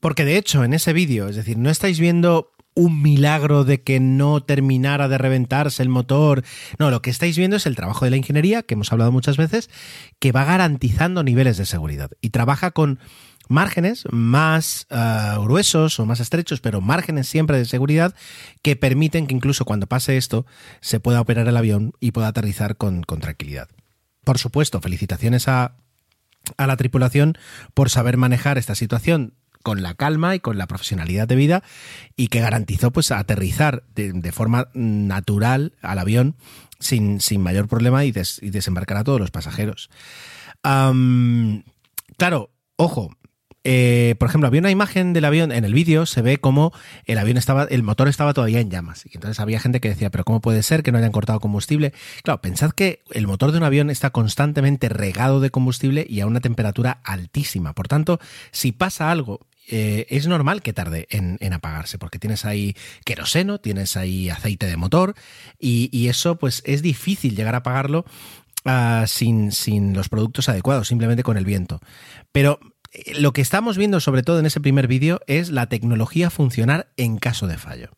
[0.00, 3.98] Porque de hecho, en ese vídeo, es decir, no estáis viendo un milagro de que
[3.98, 6.44] no terminara de reventarse el motor.
[6.78, 9.36] No, lo que estáis viendo es el trabajo de la ingeniería, que hemos hablado muchas
[9.36, 9.70] veces,
[10.20, 13.00] que va garantizando niveles de seguridad y trabaja con
[13.48, 18.14] márgenes más eh, gruesos o más estrechos, pero márgenes siempre de seguridad
[18.62, 20.46] que permiten que incluso cuando pase esto
[20.80, 23.68] se pueda operar el avión y pueda aterrizar con, tranquilidad.
[24.24, 25.76] Por supuesto, felicitaciones a
[26.58, 27.38] la tripulación
[27.72, 29.34] por saber manejar esta situación
[29.66, 31.64] con la calma y con la profesionalidad de vida
[32.14, 36.36] y que garantizó pues aterrizar de, forma natural al avión
[36.78, 39.90] sin, sin mayor problema y, desembarcar a todos los pasajeros.
[40.62, 43.10] claro, ojo,
[43.64, 46.72] eh, por ejemplo, había una imagen del avión en el vídeo, se ve como
[47.04, 49.04] el avión estaba, el motor estaba todavía en llamas.
[49.06, 51.92] Y entonces había gente que decía, pero ¿cómo puede ser que no hayan cortado combustible?
[52.22, 56.26] Claro, pensad que el motor de un avión está constantemente regado de combustible y a
[56.28, 57.72] una temperatura altísima.
[57.72, 58.20] Por tanto,
[58.52, 63.96] si pasa algo eh, es normal que tarde en, apagarse, porque tienes ahí queroseno, tienes
[63.96, 65.14] ahí aceite de motor,
[65.58, 68.04] y, eso pues es difícil llegar a apagarlo
[68.64, 69.50] ah, sin,
[69.94, 71.80] los productos adecuados, simplemente con el viento.
[72.30, 72.60] Pero
[72.92, 76.92] eh, lo que estamos viendo, sobre todo en ese primer vídeo, es la tecnología funcionar
[76.96, 77.90] en caso de fallo.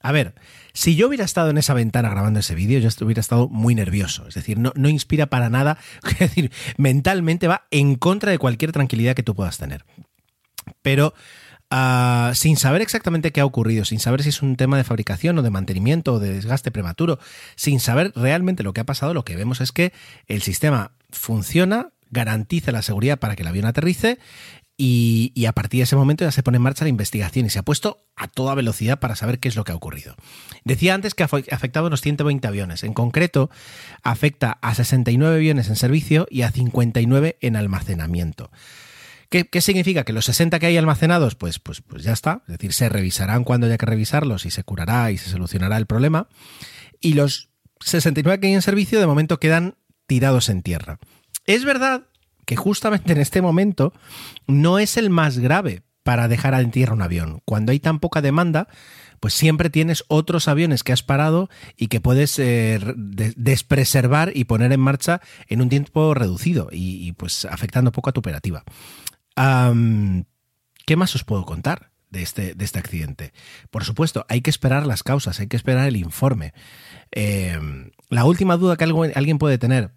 [0.00, 0.34] A ver,
[0.74, 4.28] si yo hubiera estado en esa ventana grabando ese vídeo, yo hubiera estado muy nervioso.
[4.28, 5.78] Es decir, no, no inspira para nada.
[6.04, 9.86] Es decir, mentalmente va en contra de cualquier tranquilidad que tú puedas tener
[10.82, 11.14] pero
[11.70, 15.38] ah, sin saber exactamente qué ha ocurrido, sin saber si es un tema de fabricación
[15.38, 17.18] o de mantenimiento o de desgaste prematuro,
[17.56, 19.92] sin saber realmente lo que ha pasado, lo que vemos es que
[20.26, 24.18] el sistema funciona, garantiza la seguridad para que el avión aterrice
[24.76, 27.50] y, y, a partir de ese momento ya se pone en marcha la investigación y
[27.50, 30.16] se ha puesto a toda velocidad para saber qué es lo que ha ocurrido.
[30.64, 32.82] Decía antes que ha afectado a unos 120 aviones.
[32.82, 33.50] En concreto,
[34.02, 38.50] afecta a 69 aviones en servicio y a 59 en almacenamiento.
[39.42, 40.04] ¿Qué, significa?
[40.04, 42.42] Que los 60 que hay almacenados, pues, pues, pues ya está.
[42.46, 45.86] Es decir, se revisarán cuando haya que revisarlos y se curará y se solucionará el
[45.86, 46.28] problema.
[47.00, 49.74] Y los 69 que hay en servicio, de momento quedan
[50.06, 51.00] tirados en tierra.
[51.46, 52.06] Es verdad
[52.46, 53.92] que justamente en este momento
[54.46, 57.40] no es el más grave para dejar en tierra un avión.
[57.44, 58.68] Cuando hay tan poca demanda,
[59.18, 64.70] pues siempre tienes otros aviones que has parado y que puedes eh, despreservar y poner
[64.70, 68.64] en marcha en un tiempo reducido y, y, pues afectando poco a tu operativa.
[69.36, 71.90] ¿Qué más os puedo contar?
[72.10, 73.32] De este, de este, accidente.
[73.70, 76.54] Por supuesto, hay que esperar las causas, hay que esperar el informe.
[77.10, 79.90] Em, la última duda que alguien puede tener.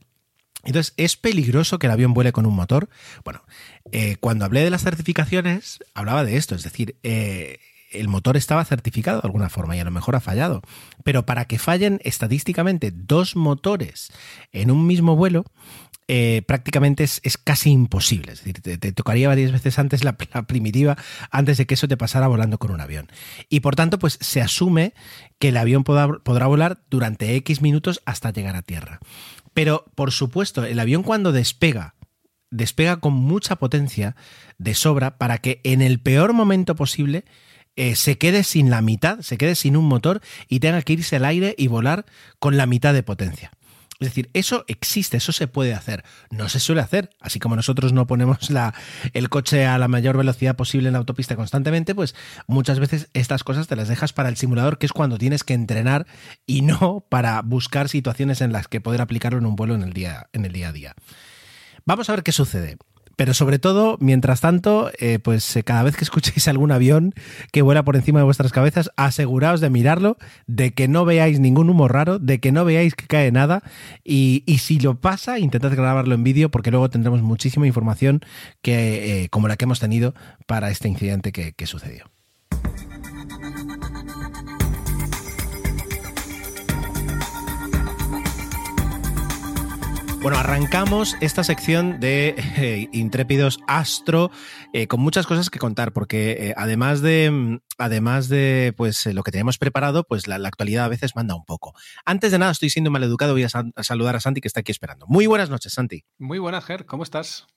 [0.64, 2.90] Entonces, ¿es peligroso que el avión vuele con un motor?
[3.24, 3.44] Bueno,
[3.92, 7.60] eh, cuando hablé de las certificaciones, hablaba de esto, es decir, eh,
[7.92, 10.62] el motor estaba certificado de alguna forma y a lo mejor ha fallado.
[11.04, 14.12] Pero para que fallen estadísticamente dos motores
[14.52, 15.46] en un mismo vuelo,
[16.08, 18.34] eh, prácticamente es, casi imposible.
[18.34, 20.98] Es decir, te, tocaría varias veces antes la, primitiva,
[21.32, 23.08] antes de que eso te pasara volando con un avión.
[23.50, 24.94] Y por tanto, pues se asume
[25.40, 29.00] que el avión podrá volar durante X minutos hasta llegar a tierra.
[29.54, 31.96] Pero, por supuesto, el avión cuando despega,
[32.52, 34.16] despega con mucha potencia
[34.58, 37.26] de sobra para que en el peor momento posible
[37.76, 41.18] eh, se quede sin la mitad, se quede sin un motor y tenga que irse
[41.18, 42.06] al aire y volar
[42.40, 43.52] con la mitad de potencia.
[44.00, 46.04] Es decir, eso existe, eso se puede hacer.
[46.30, 47.10] No se suele hacer.
[47.20, 48.50] Así como nosotros no ponemos
[49.14, 52.16] el coche a la mayor velocidad posible en la autopista constantemente, pues
[52.48, 55.54] muchas veces estas cosas te las dejas para el simulador, que es cuando tienes que
[55.54, 56.06] entrenar
[56.46, 59.94] y no para buscar situaciones en las que poder aplicarlo en un vuelo en el
[59.94, 60.94] día, en el día a día.
[61.86, 62.78] Vamos a ver qué sucede.
[63.18, 67.14] Pero sobre todo, mientras tanto, eh, pues eh, cada vez que escuchéis algún avión
[67.52, 71.70] que vuela por encima de vuestras cabezas, aseguraos de mirarlo, de que no veáis ningún
[71.70, 73.64] humo raro, de que no veáis que cae nada.
[74.04, 78.22] Y, si lo pasa, intentad grabarlo en vídeo porque luego tendremos muchísima información
[78.62, 80.14] que, eh, como la que hemos tenido
[80.46, 82.06] para este incidente que sucedió.
[90.22, 94.32] Bueno, arrancamos esta sección de eh, Intrépidos Astro
[94.74, 99.24] eh, con muchas cosas que contar, porque eh, además de, mm, además de pues, lo
[99.24, 101.74] que tenemos preparado, pues la, actualidad a veces manda un poco.
[102.04, 105.06] Antes de nada, estoy siendo maleducado, voy a, saludar a Santi que está aquí esperando.
[105.08, 106.04] Muy buenas noches, Santi.
[106.18, 107.48] Muy buenas, Ger, ¿cómo estás?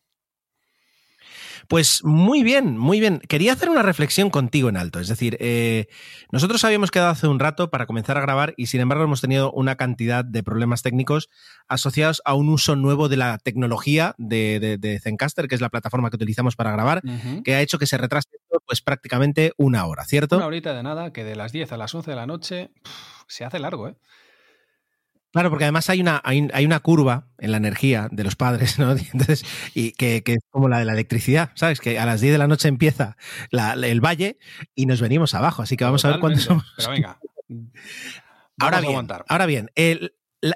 [1.70, 3.20] Pues muy bien, muy bien.
[3.28, 4.98] Quería hacer una reflexión contigo en alto.
[4.98, 5.87] Es decir, eh,
[6.33, 9.52] nosotros habíamos quedado hace un rato para comenzar a grabar y sin embargo hemos tenido
[9.52, 11.28] una cantidad de problemas técnicos
[11.68, 16.16] asociados a un uso nuevo de la tecnología de, Zencaster, que es la plataforma que
[16.16, 17.02] utilizamos para grabar,
[17.44, 18.30] que ha hecho que se retrase
[18.66, 20.38] pues prácticamente una hora, ¿cierto?
[20.38, 22.70] Una horita de nada, que de las 10 a las 11 de la noche
[23.28, 23.94] se hace largo, ¿eh?
[25.33, 28.90] Claro, porque además hay una, hay, una curva en la energía de los padres, ¿no?
[29.12, 31.81] Entonces, y que, es como la de la electricidad, ¿sabes?
[31.81, 33.16] Que a las 10 de la noche empieza
[33.51, 34.38] el valle
[34.75, 35.62] y nos venimos abajo.
[35.62, 36.64] Así que vamos a ver cuántos somos.
[36.77, 37.21] Pero venga.
[38.59, 39.71] ahora bien, ahora bien,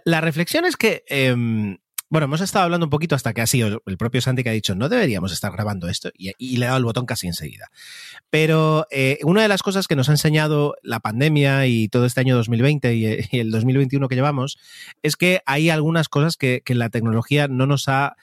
[0.04, 1.78] la, reflexión es que em,
[2.14, 4.52] bueno, hemos estado hablando un poquito hasta que ha sido el propio Santi que ha
[4.52, 7.72] dicho, no deberíamos estar grabando esto, y, le he dado el botón casi enseguida.
[8.30, 12.20] Pero eh, una de las cosas que nos ha enseñado la pandemia y todo este
[12.20, 14.58] año 2020 y, el 2021 que llevamos,
[15.02, 18.14] es que hay algunas cosas que, la tecnología no nos ha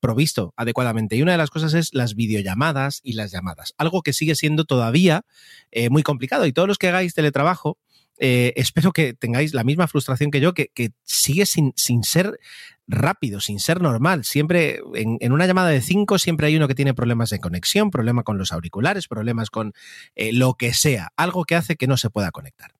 [0.00, 1.16] provisto adecuadamente.
[1.16, 4.66] Y una de las cosas es las videollamadas y las llamadas, algo que sigue siendo
[4.66, 5.22] todavía
[5.70, 6.44] eh, muy complicado.
[6.44, 7.78] Y todos los que hagáis teletrabajo,
[8.18, 10.70] eh, espero que tengáis la misma frustración que yo, que,
[11.02, 11.74] sigue sin,
[12.04, 12.38] ser
[12.86, 14.24] rápido, sin ser normal.
[14.24, 18.22] Siempre, en, una llamada de cinco, siempre hay uno que tiene problemas de conexión, problema
[18.22, 19.72] con los auriculares, problemas con
[20.14, 22.74] eh, lo que sea, algo que hace que no se pueda conectar.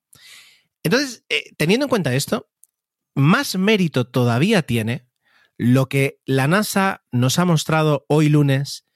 [0.82, 2.48] Entonces, eh, teniendo en cuenta esto,
[3.14, 5.06] más mérito todavía tiene
[5.56, 8.86] lo que la NASA nos ha mostrado hoy lunes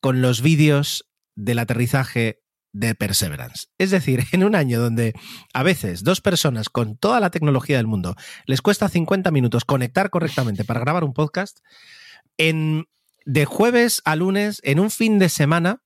[0.00, 3.66] con los vídeos del aterrizaje de Perseverance.
[3.78, 5.14] Es decir, en un año donde
[5.52, 8.14] a veces dos personas con toda la tecnología del mundo
[8.46, 11.58] les cuesta 50 minutos conectar correctamente para grabar un podcast,
[12.36, 12.86] en,
[13.24, 15.82] de jueves a lunes, en un fin de semana,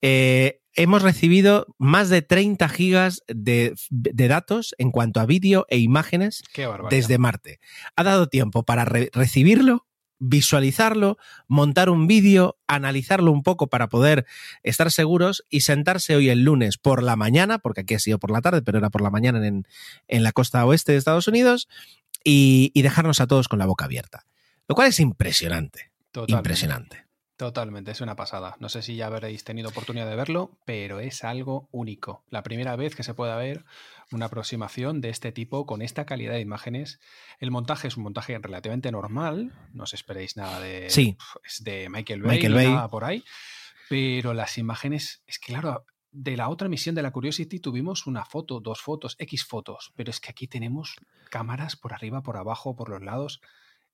[0.00, 6.42] eh, hemos recibido más de 30 gigas de, datos en cuanto a vídeo e imágenes
[6.90, 7.60] desde Marte.
[7.96, 9.86] Ha dado tiempo para recibirlo,
[10.24, 14.24] visualizarlo, montar un vídeo, analizarlo un poco para poder
[14.62, 18.30] estar seguros y sentarse hoy el lunes por la mañana, porque aquí ha sido por
[18.30, 19.66] la tarde, pero era por la mañana en,
[20.06, 21.68] en la costa oeste de Estados Unidos,
[22.24, 24.26] y, dejarnos a todos con la boca abierta.
[24.68, 25.90] Lo cual es impresionante.
[26.28, 27.06] Impresionante.
[27.42, 28.54] Totalmente, es una pasada.
[28.60, 32.22] No sé si ya habréis tenido oportunidad de verlo, pero es algo único.
[32.30, 33.64] La primera vez que se pueda ver
[34.12, 37.00] una aproximación de este tipo con esta calidad de imágenes.
[37.40, 41.16] El montaje es un montaje relativamente normal, no os esperéis nada de, sí.
[41.62, 43.24] de Michael Bay, Nada por ahí,
[43.88, 48.24] pero las imágenes, es que claro, de la otra misión de la Curiosity tuvimos una
[48.24, 50.94] foto, dos fotos, X fotos, pero es que aquí tenemos
[51.28, 53.40] cámaras por arriba, por abajo, por los lados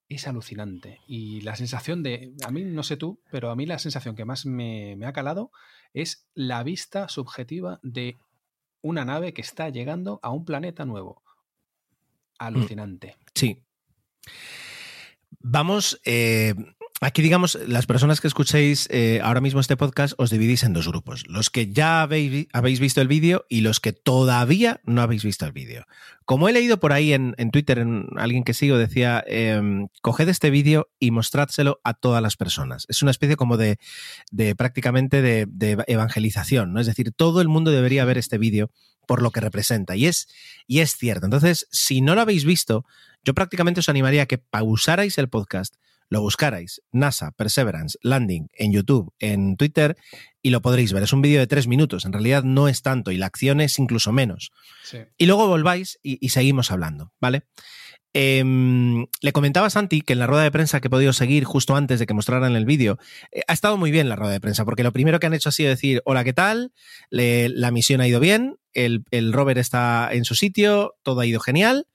[0.09, 1.01] es alucinante.
[1.07, 4.25] Y la sensación de, a mí no sé tú, pero a mí la sensación que
[4.25, 5.51] más me, ha calado
[5.93, 8.17] es la vista subjetiva de
[8.81, 11.23] una nave que está llegando a un planeta nuevo.
[11.25, 12.45] Mm.
[12.45, 13.17] Alucinante.
[13.35, 13.63] Sí.
[15.41, 16.55] Vamos, eh,
[17.01, 20.89] Aquí, digamos, las personas que escuchéis eh, ahora mismo este podcast os dividís en dos
[20.89, 21.29] grupos.
[21.29, 25.47] Los que ya habéis, habéis visto el vídeo y los que todavía no habéis visto
[25.47, 25.87] el vídeo.
[26.25, 30.51] Como he leído por ahí en, Twitter, en alguien que sigo decía, eh, coged este
[30.51, 32.85] vídeo y mostrádselo a todas las personas.
[32.89, 33.79] Es una especie como de,
[34.33, 36.81] de prácticamente de, de, evangelización, ¿no?
[36.81, 38.73] Es decir, todo el mundo debería ver este vídeo
[39.07, 39.95] por lo que representa.
[39.95, 40.27] Y es,
[40.67, 41.27] y es cierto.
[41.27, 42.85] Entonces, si no lo habéis visto,
[43.25, 45.77] yo prácticamente os animaría a que pausarais el podcast
[46.09, 49.97] lo buscarais, NASA Perseverance Landing en YouTube, en Twitter,
[50.43, 51.03] y lo podréis ver.
[51.03, 53.79] Es un vídeo de tres minutos, en realidad no es tanto, y la acción es
[53.79, 54.51] incluso menos.
[55.17, 57.45] Y luego volváis y, seguimos hablando, ¿vale?
[58.15, 61.45] Em, le comentaba a Santi que en la rueda de prensa que he podido seguir
[61.45, 62.99] justo antes de que mostraran el vídeo,
[63.31, 65.51] eh, ha estado muy bien la rueda de prensa, porque lo primero que han hecho
[65.51, 66.73] ha sido decir, hola, ¿qué tal?
[67.11, 71.41] la misión ha ido bien, el, el rover está en su sitio, todo ha ido
[71.41, 71.87] genial,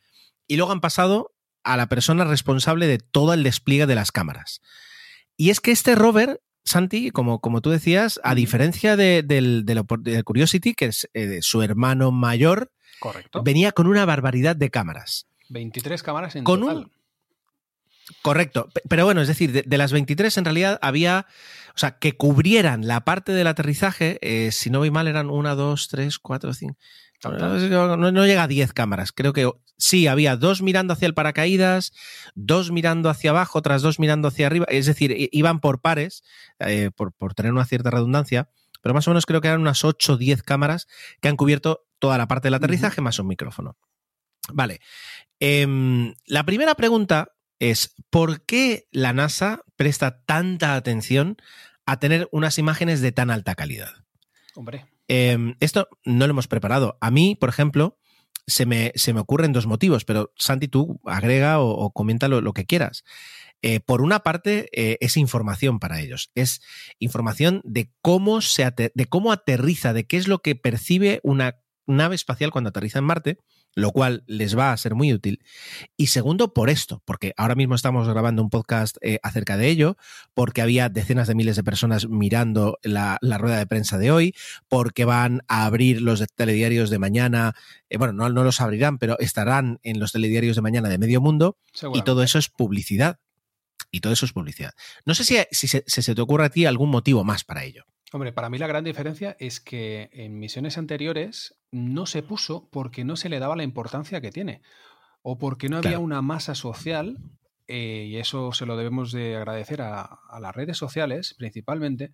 [0.48, 1.33] y luego han pasado
[1.64, 4.62] a la persona responsable de todo el despliegue de las cámaras.
[5.38, 9.66] Y es que este rover, Santi, como, como tú decías, a diferencia de, del,
[10.26, 13.44] Curiosity, que es eh, su hermano mayor, Correcto.
[13.44, 15.28] venía con una barbaridad de cámaras.
[15.50, 16.78] 23 cámaras en con total.
[16.78, 16.92] Un,
[18.22, 21.26] Correcto, pero bueno, es decir, de, las 23 en realidad había,
[21.74, 25.56] o sea, que cubrieran la parte del aterrizaje, eh, si no voy mal, eran una,
[25.56, 26.78] dos, tres, cuatro, cinco.
[27.32, 29.12] No, llega a 10 cámaras.
[29.12, 31.94] Creo que sí, había dos mirando hacia el paracaídas,
[32.36, 34.66] dos mirando hacia abajo, otras dos mirando hacia arriba.
[34.70, 36.24] Es decir, iban por pares,
[36.60, 38.50] eh, por, tener una cierta redundancia,
[38.82, 40.88] pero más o menos creo que eran unas 8 o 10 cámaras
[41.22, 43.78] que han cubierto toda la parte del aterrizaje más un micrófono.
[44.52, 44.82] Vale.
[45.40, 51.38] Em, la primera pregunta es, ¿por qué la NASA presta tanta atención
[51.86, 53.94] a tener unas imágenes de tan alta calidad?
[54.56, 54.93] Hombre.
[55.16, 56.98] Em, esto no lo hemos preparado.
[57.00, 58.00] A mí, por ejemplo,
[58.48, 62.66] se me, se me ocurren dos motivos, pero Santi, tú agrega o, comenta lo, que
[62.66, 63.04] quieras.
[63.62, 66.32] Eh, por una parte, eh, es información para ellos.
[66.34, 66.62] Es
[66.98, 72.16] información de cómo, se de cómo aterriza, de qué es lo que percibe una nave
[72.16, 73.38] espacial cuando aterriza en Marte
[73.76, 75.44] lo cual les va a ser muy útil.
[75.98, 79.98] Y segundo, por esto, porque ahora mismo estamos grabando un podcast eh, acerca de ello,
[80.34, 84.36] porque había decenas de miles de personas mirando la, rueda de prensa de hoy,
[84.68, 87.56] porque van a abrir los telediarios de mañana,
[87.90, 91.22] eh, bueno, no, no, los abrirán, pero estarán en los telediarios de mañana de medio
[91.22, 91.58] mundo,
[91.94, 93.20] y todo eso es publicidad.
[93.92, 94.72] Y todo eso es publicidad.
[95.06, 95.68] No sé si, si
[96.02, 97.86] se te ocurre a ti algún motivo más para ello.
[98.12, 103.04] Hombre, para mí la gran diferencia es que en misiones anteriores no se puso porque
[103.04, 104.62] no se le daba la importancia que tiene
[105.24, 107.18] o porque no había una masa social
[107.68, 112.12] eh, y eso se lo debemos de agradecer a, las redes sociales principalmente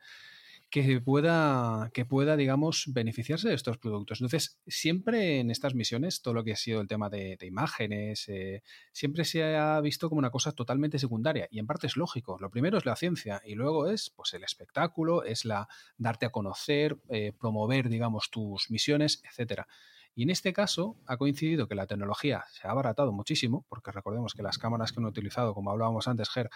[0.70, 4.22] que pueda, que pueda, digamos, beneficiarse de estos productos.
[4.22, 8.62] Entonces, siempre en estas misiones, todo lo que ha sido el tema de, imágenes, eh,
[8.92, 11.48] siempre se ha visto como una cosa totalmente secundaria.
[11.50, 12.38] Y en parte es lógico.
[12.40, 15.68] Lo primero es la ciencia y luego es pues, el espectáculo, es la
[15.98, 19.68] darte a conocer, eh, promover, digamos, tus misiones, etcétera.
[20.14, 24.34] Y en este caso ha coincidido que la tecnología se ha abaratado muchísimo, porque recordemos
[24.34, 26.50] que las cámaras que han utilizado, como hablábamos antes, Ger,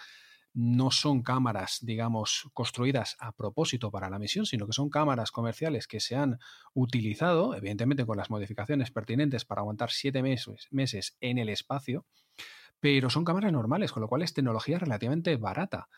[0.54, 5.88] no son cámaras, digamos, construidas a propósito para la misión, sino que son cámaras comerciales
[5.88, 6.38] que se han
[6.72, 12.06] utilizado, evidentemente con las modificaciones pertinentes para aguantar siete meses, meses en el espacio,
[12.78, 15.88] pero son cámaras normales, con lo cual es tecnología relativamente barata.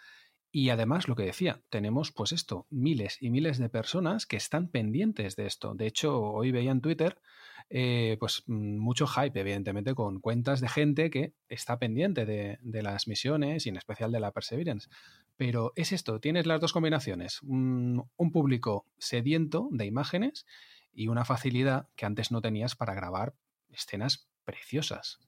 [0.59, 4.69] Y además, lo que decía, tenemos pues esto, miles y miles de personas que están
[4.69, 5.75] pendientes de esto.
[5.75, 7.21] De hecho, hoy veía en Twitter
[7.69, 13.07] eh, pues mm, mucho hype, evidentemente, con cuentas de gente que está pendiente de, las
[13.07, 14.89] misiones y en especial de la Perseverance.
[15.37, 20.47] Pero es esto, tienes las dos combinaciones, un, público sediento de imágenes
[20.91, 23.35] y una facilidad que antes no tenías para grabar
[23.69, 25.19] escenas preciosas.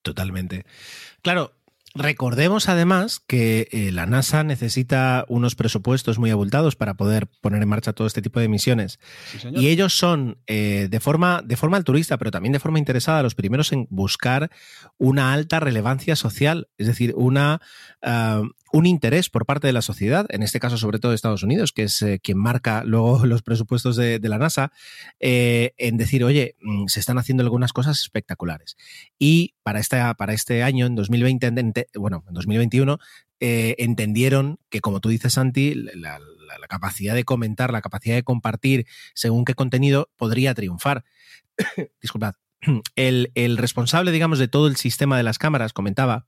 [0.00, 0.64] Totalmente.
[1.20, 1.59] Claro,
[1.94, 7.68] Recordemos además que eh, la NASA necesita unos presupuestos muy abultados para poder poner en
[7.68, 9.00] marcha todo este tipo de misiones.
[9.52, 13.34] y ellos son eh, de, forma, de forma altruista, pero también de forma interesada, los
[13.34, 14.50] primeros en buscar
[14.98, 17.60] una alta relevancia social, es decir, una,
[18.02, 21.42] ah, un interés por parte de la sociedad, en este caso sobre todo de Estados
[21.42, 24.72] Unidos, que es eh, quien marca luego los presupuestos de, la NASA,
[25.18, 28.76] eh, en decir, oye, mm, se están haciendo algunas cosas espectaculares.
[29.18, 29.80] Y para,
[30.14, 32.98] para este año, en 2020, bueno, en 2021,
[33.40, 36.20] eh, entendieron que, como tú dices, Santi, la,
[36.68, 41.04] capacidad de comentar, la capacidad de compartir según qué contenido podría triunfar.
[42.00, 42.34] Disculpad.
[42.94, 46.26] El, el responsable, digamos, de todo el sistema de las cámaras comentaba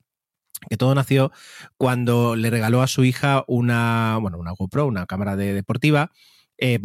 [0.68, 1.32] que todo nació
[1.76, 6.10] cuando le regaló a su hija una, bueno, una GoPro, una cámara de deportiva,
[6.58, 6.78] eh,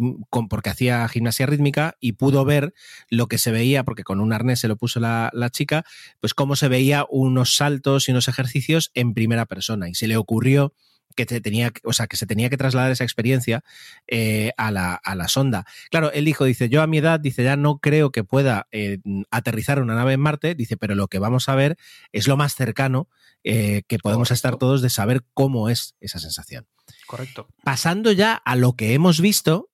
[0.50, 2.74] porque hacía gimnasia rítmica y pudo ver
[3.10, 5.84] lo que se veía, porque con un arnés se lo puso la, la, chica,
[6.20, 9.88] pues cómo se veía unos saltos y unos ejercicios en primera persona.
[9.88, 10.74] Y se le ocurrió
[11.26, 13.64] que tenía, o sea, que se tenía que trasladar esa experiencia
[14.06, 15.64] eh, a, la, a, la, sonda.
[15.90, 18.98] Claro, él dijo, dice, yo a mi edad, dice, ya no creo que pueda eh,
[19.30, 21.76] aterrizar una nave en Marte, dice, pero lo que vamos a ver
[22.12, 23.08] es lo más cercano
[23.42, 26.66] eh, que podemos estar todos de saber cómo es esa sensación.
[27.06, 27.48] Correcto.
[27.64, 29.70] Pasando ya a lo que hemos visto,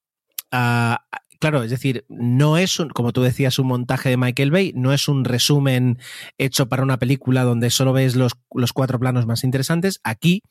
[0.51, 4.95] claro, es decir, no es, un, como tú decías, un montaje de Michael Bay, no
[4.95, 5.99] es un resumen
[6.39, 10.01] hecho para una película donde solo ves los, los cuatro planos más interesantes.
[10.05, 10.43] Aquí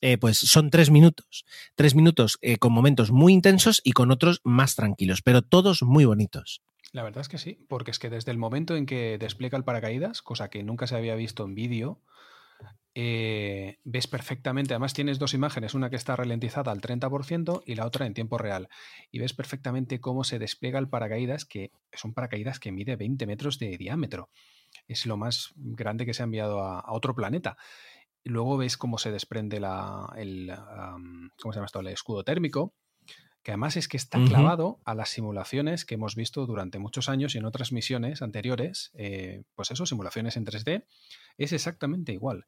[0.00, 1.44] eh, pues son tres minutos.
[1.74, 6.04] Tres minutos eh, con momentos muy intensos y con otros más tranquilos, pero todos muy
[6.04, 6.62] bonitos.
[6.92, 9.64] La verdad es que sí, porque es que desde el momento en que despliega el
[9.64, 12.00] paracaídas, cosa que nunca se había visto en vídeo,
[12.94, 17.86] eh, ves perfectamente, además tienes dos imágenes, una que está ralentizada al 30% y la
[17.86, 18.68] otra en tiempo real.
[19.12, 23.26] Y ves perfectamente cómo se despliega el paracaídas, que es un paracaídas que mide 20
[23.26, 24.30] metros de diámetro.
[24.88, 27.56] Es lo más grande que se ha enviado a otro planeta.
[28.24, 30.52] Luego ves cómo se desprende el,
[31.40, 31.80] ¿cómo se llama esto?
[31.80, 32.74] el escudo térmico.
[33.42, 37.34] que además es que está clavado a las simulaciones que hemos visto durante muchos años
[37.34, 40.84] y en otras misiones anteriores, eh, pues eso, simulaciones en 3D,
[41.38, 42.44] es exactamente igual.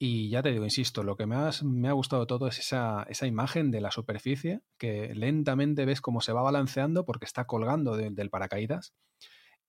[0.00, 3.28] Y ya te digo, insisto, lo que más me ha gustado todo es esa, esa
[3.28, 8.28] imagen de la superficie, que lentamente ves cómo se va balanceando porque está colgando del
[8.28, 8.94] paracaídas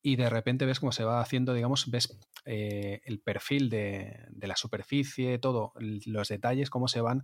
[0.03, 4.47] y de repente ves cómo se va haciendo, digamos, ves eh, el perfil de, de,
[4.47, 7.23] la superficie, todo, los detalles, cómo se van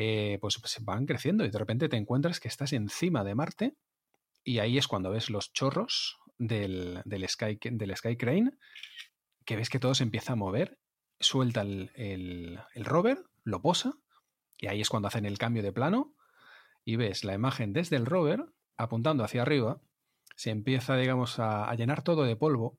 [0.00, 3.74] eh, pues, pues van creciendo y de repente te encuentras que estás encima de Marte
[4.44, 8.52] y ahí es cuando ves los chorros del, del, Sky, del Sky Crane,
[9.44, 10.78] que ves que todo se empieza a mover,
[11.18, 13.94] suelta el, el, rover, lo posa
[14.56, 16.14] y ahí es cuando hacen el cambio de plano
[16.84, 18.44] y ves la imagen desde el rover
[18.76, 19.80] apuntando hacia arriba,
[20.38, 22.78] se empieza, digamos, a llenar todo de polvo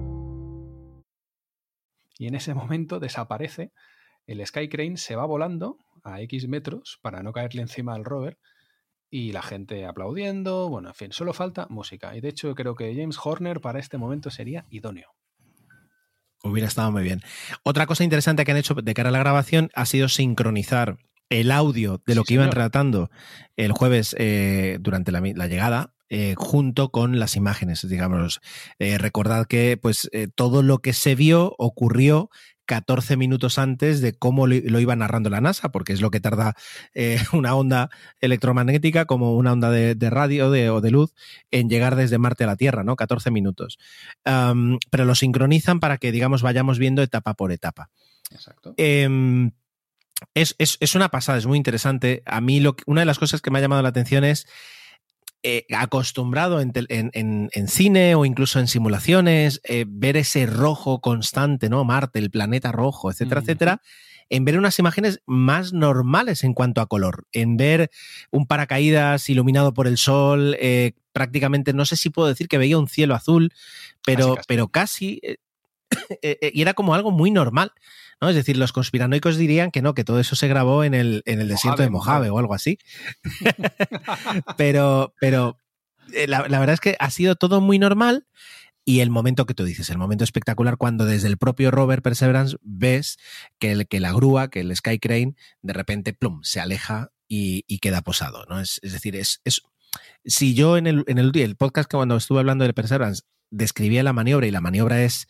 [2.21, 3.71] Y en ese momento desaparece,
[4.27, 8.37] el Sky Crane se va volando a X metros para no caerle encima al rover
[9.09, 12.15] y la gente aplaudiendo, bueno, en fin, solo falta música.
[12.15, 15.15] Y de hecho creo que James Horner para este momento sería idóneo.
[16.43, 17.21] Hubiera estado muy bien.
[17.63, 20.99] Otra cosa interesante que han hecho de cara a la grabación ha sido sincronizar
[21.31, 23.09] el audio de lo que iban relatando
[23.55, 28.41] el jueves eh, durante la, llegada eh, junto con las imágenes, digamos.
[28.79, 32.29] Eh, recordad que pues eh, todo lo que se vio ocurrió
[32.65, 36.57] 14 minutos antes de cómo lo, iba narrando la NASA, porque es lo que tarda
[37.31, 37.89] una onda
[38.19, 41.13] electromagnética como una onda de, radio o de luz
[41.49, 42.97] en llegar desde Marte a la Tierra, ¿no?
[42.97, 43.79] 14 minutos.
[44.23, 47.89] pero lo sincronizan para que, digamos, vayamos viendo etapa por etapa.
[48.31, 48.73] Exacto.
[48.75, 49.51] Em,
[50.33, 52.21] es, es, una pasada, es muy interesante.
[52.25, 54.45] A mí lo una de las cosas que me ha llamado la atención es
[55.43, 61.83] eh, acostumbrado en, cine o incluso en simulaciones, eh, ver ese rojo constante, ¿no?
[61.83, 63.81] Marte, el planeta rojo, etcétera, etcétera,
[64.29, 67.89] en ver unas imágenes más normales en cuanto a color, en ver
[68.29, 72.77] un paracaídas iluminado por el sol, eh, prácticamente, no sé si puedo decir que veía
[72.77, 73.51] un cielo azul,
[74.05, 75.21] pero casi, pero casi
[76.53, 77.71] y era como algo muy normal.
[78.29, 81.41] Es decir, los conspiranoicos dirían que no, que todo eso se grabó en el, en
[81.41, 82.77] el desierto de Mojave o algo así.
[84.57, 85.57] pero, pero
[86.13, 88.27] eh, la, verdad es que ha sido todo muy normal.
[88.83, 92.57] Y el momento que tú dices, el momento espectacular cuando desde el propio rover Perseverance
[92.61, 93.19] ves
[93.59, 97.63] que, el, que la grúa, que el Sky Crane, de repente, plum, se aleja y,
[97.79, 98.59] queda posado, ¿no?
[98.59, 99.61] Es, decir, es, es,
[100.25, 104.03] si yo en el, en el, el podcast que cuando estuve hablando de Perseverance describía
[104.03, 105.27] la maniobra y la maniobra es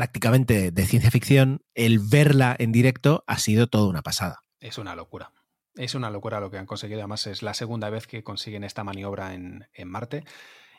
[0.00, 4.44] prácticamente de ciencia ficción, el verla en directo ha sido toda una pasada.
[4.58, 5.30] Es una locura.
[5.74, 7.00] Es una locura lo que han conseguido.
[7.00, 10.24] Además, es la segunda vez que consiguen esta maniobra en, Marte.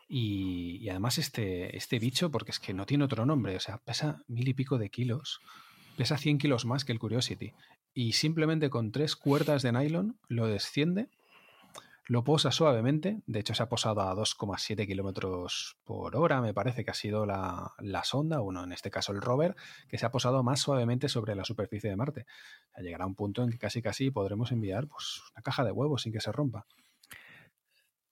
[0.07, 4.24] Y, además, este, este bicho, porque es que no tiene otro nombre, o sea, pesa
[4.28, 5.39] mil y pico de kilos,
[5.97, 7.53] pesa 100 kilos más que el Curiosity.
[7.93, 11.09] Y simplemente con tres cuerdas de nylon lo desciende
[12.06, 16.84] lo posa suavemente, de hecho se ha posado a 2,7 kilómetros por hora, me parece
[16.84, 17.74] que ha sido la,
[18.04, 19.56] sonda, bueno, en este caso el rover,
[19.88, 22.26] que se ha posado más suavemente sobre la superficie de Marte.
[22.78, 26.14] llegará un punto en que casi casi podremos enviar pues, una caja de huevos sin
[26.14, 26.66] que se rompa.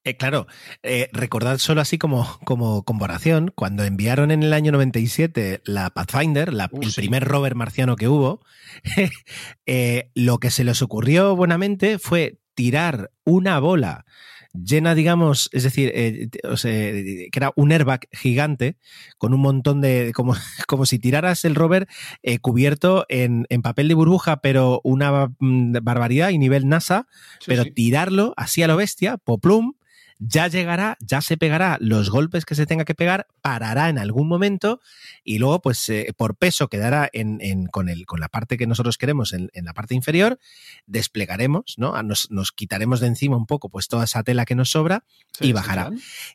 [0.02, 0.46] Eh, claro,
[0.82, 6.54] eh, recordad solo así como, como comparación, cuando enviaron en el año 97 la Pathfinder,
[6.54, 8.40] la, uh, el primer rover marciano que hubo,
[9.66, 14.04] eh, lo que se les ocurrió buenamente fue tirar una bola
[14.52, 18.76] llena, digamos, es decir, eh, que era un airbag gigante
[19.18, 20.34] con un montón de, como,
[20.66, 21.88] como si tiraras el rover
[22.22, 27.06] eh, cubierto en, papel de burbuja, pero una mm, barbaridad y nivel NASA,
[27.46, 29.74] pero tirarlo así a lo bestia, poplum,
[30.20, 34.28] ya llegará, ya se pegará los golpes que se tenga que pegar, parará en algún
[34.28, 34.80] momento
[35.24, 38.98] y luego, pues, eh, por peso quedará en, con, el, con la parte que nosotros
[38.98, 40.38] queremos en, la parte inferior,
[40.86, 41.94] desplegaremos, ¿no?
[42.02, 45.04] Nos, quitaremos de encima un poco, pues, toda esa tela que nos sobra
[45.40, 45.90] y bajará.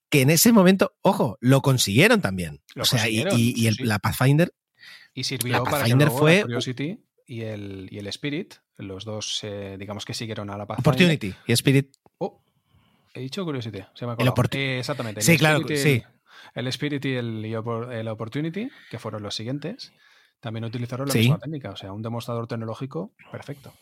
[0.10, 2.62] que en ese momento, ojo, lo consiguieron también.
[2.76, 4.54] o sea, y, la Pathfinder.
[5.14, 6.42] Y sirvió para que fue.
[6.42, 10.90] Curiosity y el, y el Spirit, los dos, eh, digamos que siguieron a la Pathfinder.
[10.90, 11.96] Opportunity y Spirit.
[13.16, 13.80] He dicho Curiosity.
[13.94, 15.22] Se me el eh, exactamente.
[15.22, 16.04] sí, claro, sí.
[16.54, 19.94] El Spirit y el, el, Opportunity, que fueron los siguientes,
[20.42, 21.72] también utilizaron la misma técnica.
[21.72, 23.74] O sea, un demostrador tecnológico perfecto.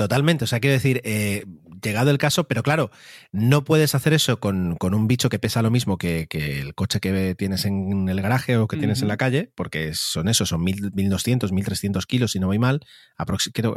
[0.00, 1.44] Totalmente, o sea, quiero decir, eh,
[1.82, 2.90] llegado el caso, pero claro,
[3.32, 7.34] no puedes hacer eso con, un bicho que pesa lo mismo que, el coche que
[7.34, 11.52] tienes en el garaje o que tienes en la calle, porque son eso, son 1200,
[11.52, 12.80] 1300 kilos, si no voy mal,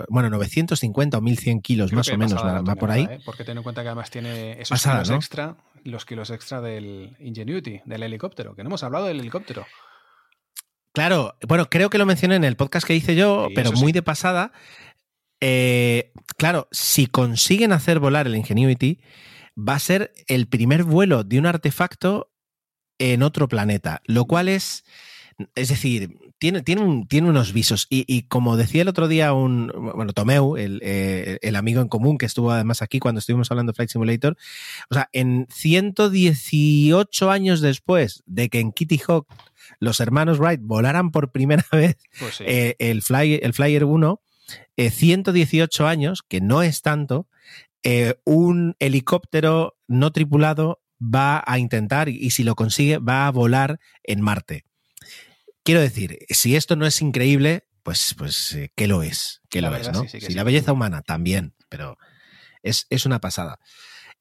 [0.07, 3.03] bueno, 950 o 1100 kilos más o menos, va, por ahí.
[3.03, 3.19] ¿eh?
[3.25, 7.81] Porque ten en cuenta que además tiene esos kilos extra, los kilos extra del Ingenuity,
[7.83, 9.65] del helicóptero, que no hemos hablado del helicóptero.
[10.93, 14.03] Claro, bueno, creo que lo mencioné en el podcast que hice yo, pero muy de
[14.03, 14.53] pasada.
[15.45, 19.01] Eh, claro, si consiguen hacer volar el Ingenuity,
[19.57, 22.31] va a ser el primer vuelo de un artefacto
[22.97, 24.85] en otro planeta, lo cual es,
[25.55, 27.87] es decir, tiene, tiene, tiene unos visos.
[27.89, 32.25] Y, como decía el otro día un, bueno, Tomeu, eh, el, amigo en común que
[32.25, 34.37] estuvo además aquí cuando estuvimos hablando de Flight Simulator,
[34.89, 39.27] o sea, en 118 años después de que en Kitty Hawk
[39.81, 44.21] los hermanos Wright volaran por primera vez pues eh, el, Fly, el Flyer 1,
[44.77, 47.27] 118 eh, años, que no es tanto,
[47.83, 53.79] eh, un helicóptero no tripulado va a intentar, y si lo consigue, va a volar
[54.03, 54.65] en Marte.
[55.63, 59.41] Quiero decir, si esto no es increíble, pues, pues eh, ¿qué lo es?
[59.49, 60.07] ¿Qué lo es, no?
[60.07, 61.97] si la belleza humana también, pero
[62.61, 63.59] es, es una pasada.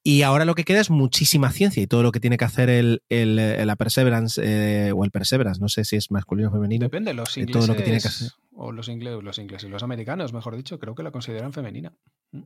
[0.05, 2.69] Y ahora lo que queda es muchísima ciencia y todo lo que tiene que hacer
[2.69, 6.83] el, la Perseverance eh, o el Perseverance, no sé si es masculino o femenino.
[6.83, 8.31] Depende, los ingleses, todo lo que tiene que hacer.
[8.55, 11.93] O los ingleses, los ingleses, los americanos, mejor dicho, creo que la consideran femenina.
[12.31, 12.43] Mm.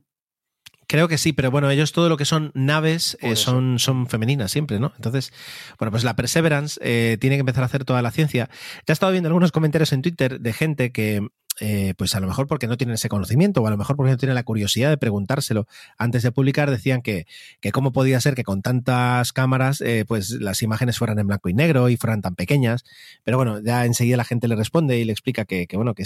[0.86, 4.50] Creo que sí, pero bueno, ellos todo lo que son naves eh, son, son femeninas
[4.50, 4.92] siempre, ¿no?
[4.96, 5.34] Entonces,
[5.78, 8.48] bueno, pues la Perseverance eh, tiene que empezar a hacer toda la ciencia.
[8.50, 11.28] Ya he estado viendo algunos comentarios en Twitter de gente que,
[11.60, 14.12] eh, pues a lo mejor porque no tienen ese conocimiento o a lo mejor porque
[14.12, 17.26] no tienen la curiosidad de preguntárselo antes de publicar, decían que,
[17.60, 21.48] que cómo podía ser que con tantas cámaras eh, pues las imágenes fueran en blanco
[21.48, 22.84] y negro y fueran tan pequeñas.
[23.24, 26.04] Pero bueno, ya enseguida la gente le responde y le explica que, bueno, que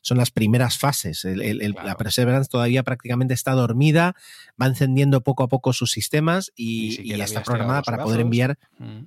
[0.00, 1.24] son las primeras fases.
[1.24, 4.14] La Perseverance todavía prácticamente está dormida,
[4.60, 8.58] va encendiendo poco a poco sus sistemas y, está programada para poder enviar...
[8.78, 9.02] Mm.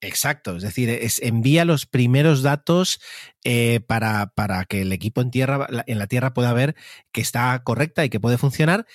[0.00, 3.00] Exacto, es decir, es, envía los primeros datos
[3.44, 6.76] eh, para, para, que el equipo en, tierra, en la Tierra pueda ver
[7.12, 8.86] que está correcta y que puede funcionar.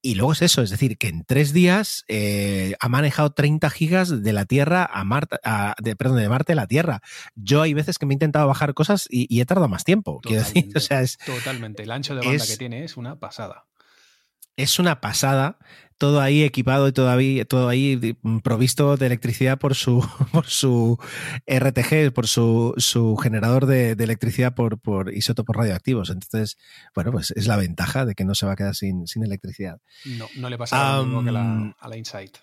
[0.00, 4.22] Y luego es eso, es decir, que en tres días eh, ha manejado 30 gigas
[4.22, 5.38] de la Tierra a Marte,
[5.82, 7.00] de, perdón, de Marte a la Tierra.
[7.34, 10.20] Yo hay veces que me he intentado bajar cosas y, he tardado más tiempo.
[10.28, 11.84] decir, o sea, es, totalmente.
[11.84, 13.64] El ancho de banda que tiene es una pasada.
[14.56, 15.58] Es una pasada
[16.04, 20.98] todo ahí equipado y todavía, todo ahí provisto de electricidad por su, por su
[21.46, 26.10] RTG, por su, su generador de, electricidad por, por isótopos radioactivos.
[26.10, 26.58] Entonces,
[26.94, 29.80] bueno, pues es la ventaja de que no se va a quedar sin, sin electricidad.
[30.04, 32.36] No, no le pasa lo mismo que la, a la Insight.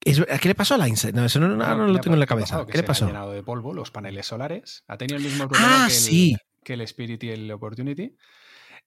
[0.00, 1.14] ¿Qué le pasó a la Insight?
[1.14, 2.64] No, eso no, lo tengo en la cabeza.
[2.64, 3.04] ¿Qué le pasó?
[3.04, 4.82] Ha llenado de polvo los paneles solares.
[4.88, 8.16] Ha tenido el mismo problema ah, que, el, que el Spirit y el Opportunity.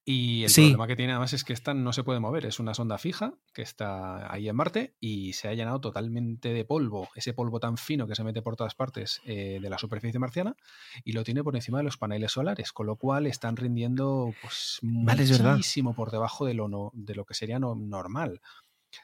[0.05, 2.73] Y el problema que tiene además es que esta no se puede mover, es una
[2.73, 7.33] sonda fija que está ahí en Marte y se ha llenado totalmente de polvo, ese
[7.33, 10.57] polvo tan fino que se mete por todas partes eh, de la superficie marciana
[11.05, 14.79] y lo tiene por encima de los paneles solares, con lo cual están rindiendo pues
[14.81, 18.41] muchísimo por debajo de lo, de lo que sería normal.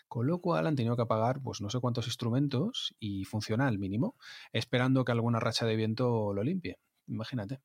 [0.07, 3.79] Con lo cual han tenido que apagar pues no sé cuántos instrumentos y funciona al
[3.79, 4.15] mínimo,
[4.51, 6.77] esperando que alguna racha de viento lo limpie.
[7.07, 7.61] Imagínate.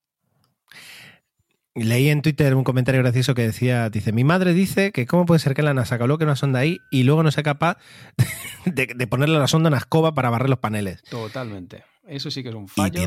[1.75, 5.41] Leí en Twitter un comentario gracioso que decía, dice, mi madre dice que cómo puede
[5.41, 7.79] ser que la NASA coloque una sonda ahí y luego no sea capaz
[8.65, 11.03] de, ponerle la sonda en la escoba para barrer los paneles.
[11.03, 11.83] Totalmente.
[12.07, 13.01] Eso sí que es un fallo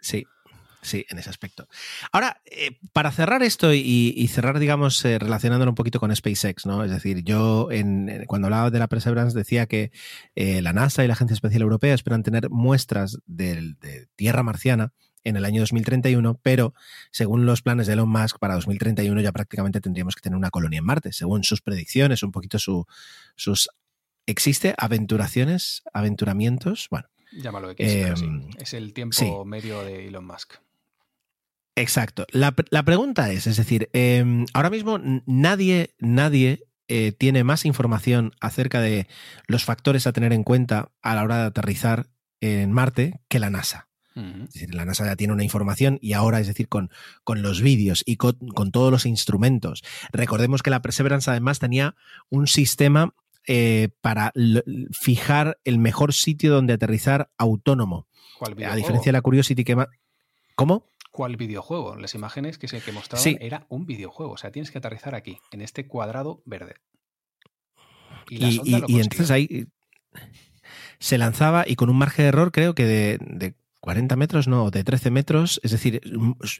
[0.00, 0.26] sí,
[0.82, 1.66] sí, en ese aspecto.
[2.12, 6.84] Ahora, eh, para cerrar esto y, cerrar, digamos, eh, relacionándolo un poquito con SpaceX, ¿no?
[6.84, 9.92] Es decir, yo en, cuando hablaba de la Perseverance decía que
[10.34, 13.76] eh, la NASA y la Agencia Espacial Europea esperan tener muestras de
[14.16, 14.92] tierra marciana
[15.24, 16.74] en el año 2031, pero
[17.10, 20.78] según los planes de Elon Musk, para 2031 ya prácticamente tendríamos que tener una colonia
[20.78, 22.86] en Marte, según sus predicciones, un poquito su,
[23.36, 23.68] sus...
[24.26, 26.88] ¿Existe aventuraciones, aventuramientos?
[26.90, 27.08] Bueno.
[27.32, 30.54] Llámalo de que em, Es el tiempo medio de Elon Musk.
[31.76, 32.26] Exacto.
[32.32, 38.80] La, pregunta es, es decir, em, ahora mismo nadie, nadie eh, tiene más información acerca
[38.80, 39.06] de
[39.46, 42.06] los factores a tener en cuenta a la hora de aterrizar
[42.40, 43.89] en Marte que la NASA.
[44.14, 46.90] Es decir, la NASA ya tiene una información y ahora, es decir, con,
[47.24, 48.36] con los vídeos y con,
[48.72, 49.82] todos los instrumentos.
[50.12, 51.94] Recordemos que la Perseverance además tenía
[52.28, 53.14] un sistema
[53.46, 54.32] eh, para
[54.92, 58.08] fijar el mejor sitio donde aterrizar autónomo.
[58.40, 59.76] a diferencia de la Curiosity que...
[60.56, 60.84] ¿Cómo?
[61.10, 61.96] ¿Cuál videojuego?
[61.96, 64.32] Las imágenes que, se, que mostraban era un videojuego.
[64.32, 66.74] O sea, tienes que aterrizar aquí, en este cuadrado verde.
[68.28, 69.66] Y, entonces ahí
[70.98, 74.84] se lanzaba y con un margen de error creo que de, 40 metros, no, de
[74.84, 76.00] 13 metros, es decir,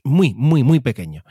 [0.05, 1.23] muy, muy, muy pequeño.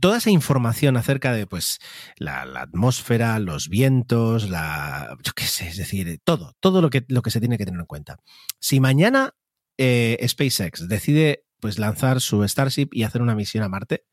[0.00, 1.78] toda esa información acerca de pues
[2.16, 5.16] la, atmósfera, los vientos, la.
[5.22, 7.80] yo qué sé, es decir, todo, todo lo que, lo que se tiene que tener
[7.80, 8.16] en cuenta.
[8.58, 9.34] Si mañana
[9.78, 14.04] eh, SpaceX decide pues lanzar su Starship y hacer una misión a Marte.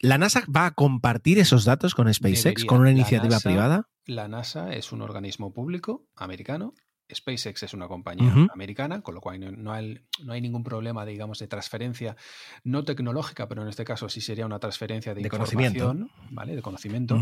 [0.00, 3.88] ¿La NASA va a compartir esos datos con SpaceX, con una iniciativa privada?
[4.06, 6.74] La NASA es un organismo público americano.
[7.12, 12.16] SpaceX es una compañía americana, con lo cual no, hay, ningún problema, digamos, de transferencia
[12.64, 16.54] no tecnológica, pero en este caso sí sería una transferencia de, información, ¿vale?
[16.54, 17.18] De conocimiento.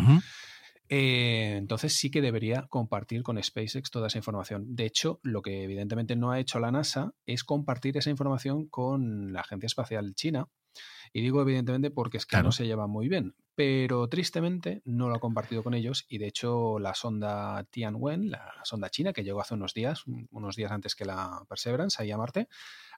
[0.89, 4.76] Eh, entonces sí que debería compartir con SpaceX toda esa información.
[4.76, 9.32] De hecho, lo que evidentemente no ha hecho la NASA es compartir esa información con
[9.32, 10.49] la Agencia Espacial China.
[11.12, 13.34] Y digo evidentemente porque es que no se lleva muy bien.
[13.57, 18.53] Pero tristemente no lo ha compartido con ellos y de hecho la sonda Tianwen, la
[18.65, 22.19] sonda china que llegó hace unos días, unos días antes que la Perseverance ahí a
[22.19, 22.49] Marte,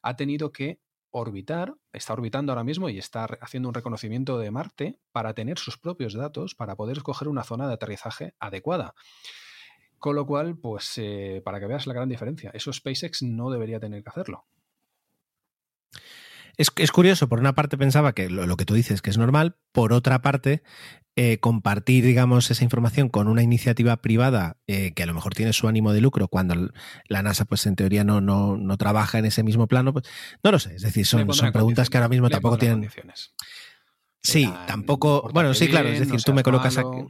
[0.02, 0.80] ha tenido que
[1.10, 5.78] orbitar, está orbitando ahora mismo y está haciendo un reconocimiento de Marte para tener sus
[5.78, 8.94] propios datos, para poder escoger una zona de aterrizaje adecuada.
[9.98, 13.80] Con lo cual, pues eh, para que veas la gran diferencia, eso SpaceX no debería
[13.80, 14.46] tener que hacerlo.
[16.58, 19.92] Es, curioso, por una parte pensaba que lo, que tú dices que es normal, por
[19.92, 20.64] otra parte,
[21.14, 25.52] eh, compartir, digamos, esa información con una iniciativa privada eh, que a lo mejor tiene
[25.52, 26.72] su ánimo de lucro cuando
[27.06, 30.06] la NASA, pues en teoría no, no, no trabaja en ese mismo plano, pues
[30.42, 30.74] no lo sé.
[30.74, 32.90] Es decir, son, son preguntas que ahora mismo tampoco tienen.
[34.20, 35.30] Sí, tampoco.
[35.32, 35.88] Bueno, sí, claro.
[35.90, 37.06] Es decir, tú me colocas aquí.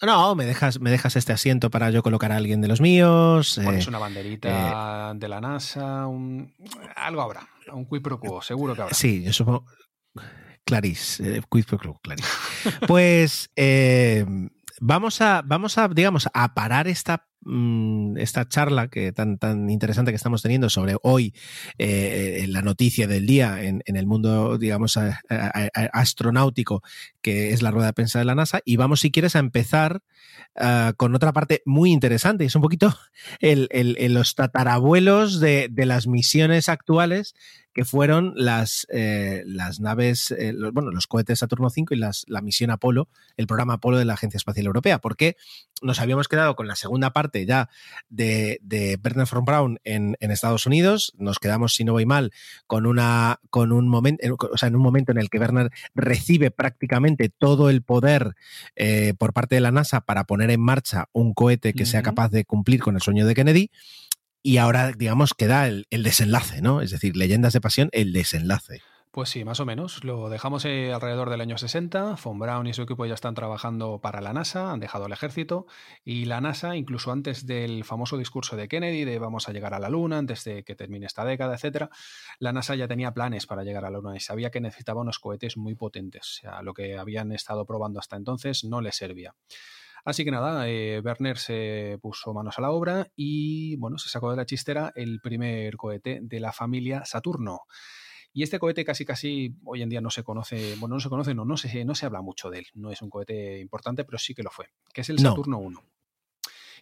[0.00, 3.60] No, me dejas, me dejas este asiento para yo colocar a alguien de los míos.
[3.62, 6.04] Pones eh, una banderita de la NASA,
[6.96, 8.94] algo habrá un quid pro quo, seguro que habrá.
[8.94, 9.66] Sí, yo supongo.
[10.64, 12.28] Clarice, eh, quid pro quo, Clarice.
[12.86, 14.24] Pues eh,
[14.80, 20.12] vamos a, vamos a, digamos, a parar esta mm, esta charla que tan, tan interesante
[20.12, 21.34] que estamos teniendo sobre hoy
[21.78, 24.98] eh, la noticia del día en, el mundo, digamos,
[25.92, 26.82] astronáutico,
[27.22, 30.02] que es la rueda de prensa de la NASA, y vamos, si quieres, a empezar
[30.56, 32.94] ah, con otra parte muy interesante, y es un poquito
[33.40, 33.68] el,
[34.12, 37.34] los tatarabuelos de, las misiones actuales
[37.72, 42.24] que fueron las, eh, las naves, eh, los, bueno, los cohetes Saturno V y las,
[42.26, 45.36] la misión Apolo, el programa Apolo de la Agencia Espacial Europea, porque
[45.82, 47.68] nos habíamos quedado con la segunda parte ya
[48.08, 52.32] de, de Bernard von Braun en, en, Estados Unidos, nos quedamos, si no voy mal,
[52.66, 56.50] con, una, con un momento, o sea, en un momento en el que Bernard recibe
[56.50, 58.34] prácticamente todo el poder
[58.76, 62.30] eh, por parte de la NASA para poner en marcha un cohete que sea capaz
[62.30, 63.70] de cumplir con el sueño de Kennedy
[64.42, 66.82] y ahora, digamos, queda el, el, desenlace, ¿no?
[66.82, 68.82] Es decir, Leyendas de Pasión, el desenlace.
[69.12, 70.04] Pues sí, más o menos.
[70.04, 72.16] Lo dejamos eh, alrededor del año 60.
[72.22, 75.66] Von Braun y su equipo ya están trabajando para la NASA, han dejado el ejército.
[76.04, 79.80] Y la NASA, incluso antes del famoso discurso de Kennedy de vamos a llegar a
[79.80, 81.90] la Luna, antes de que termine esta década, etcétera,
[82.38, 85.18] la NASA ya tenía planes para llegar a la Luna y sabía que necesitaba unos
[85.18, 86.22] cohetes muy potentes.
[86.22, 89.34] O sea, lo que habían estado probando hasta entonces no les servía.
[90.04, 94.30] Así que nada, eh, Werner se puso manos a la obra y bueno, se sacó
[94.30, 97.62] de la chistera el primer cohete de la familia Saturno.
[98.32, 101.34] Y este cohete casi casi hoy en día no se conoce, bueno, no se conoce,
[101.34, 102.66] no, no, se, no se habla mucho de él.
[102.74, 105.82] No es un cohete importante, pero sí que lo fue, que es el Saturno 1.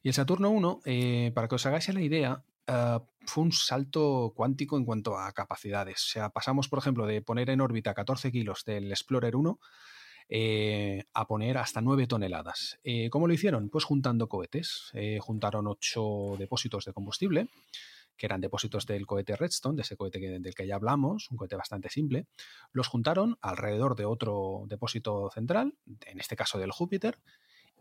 [0.03, 4.33] Y el Saturno 1, eh, para que os hagáis la idea, ah, fue un salto
[4.37, 6.05] cuántico en cuanto a capacidades.
[6.05, 9.59] O sea, pasamos, por ejemplo, de poner en órbita 14 kilos del Explorer 1
[10.29, 12.79] eh, a poner hasta 9 toneladas.
[12.85, 13.70] Eh, ¿Cómo lo hicieron?
[13.70, 14.91] Pues juntando cohetes.
[14.93, 17.49] Eh, juntaron 8 depósitos de combustible,
[18.16, 21.57] que eran depósitos del cohete Redstone, de ese cohete del que ya hablamos, un cohete
[21.57, 22.26] bastante simple.
[22.72, 25.74] Los juntaron alrededor de otro depósito central,
[26.07, 27.18] en este caso del Júpiter,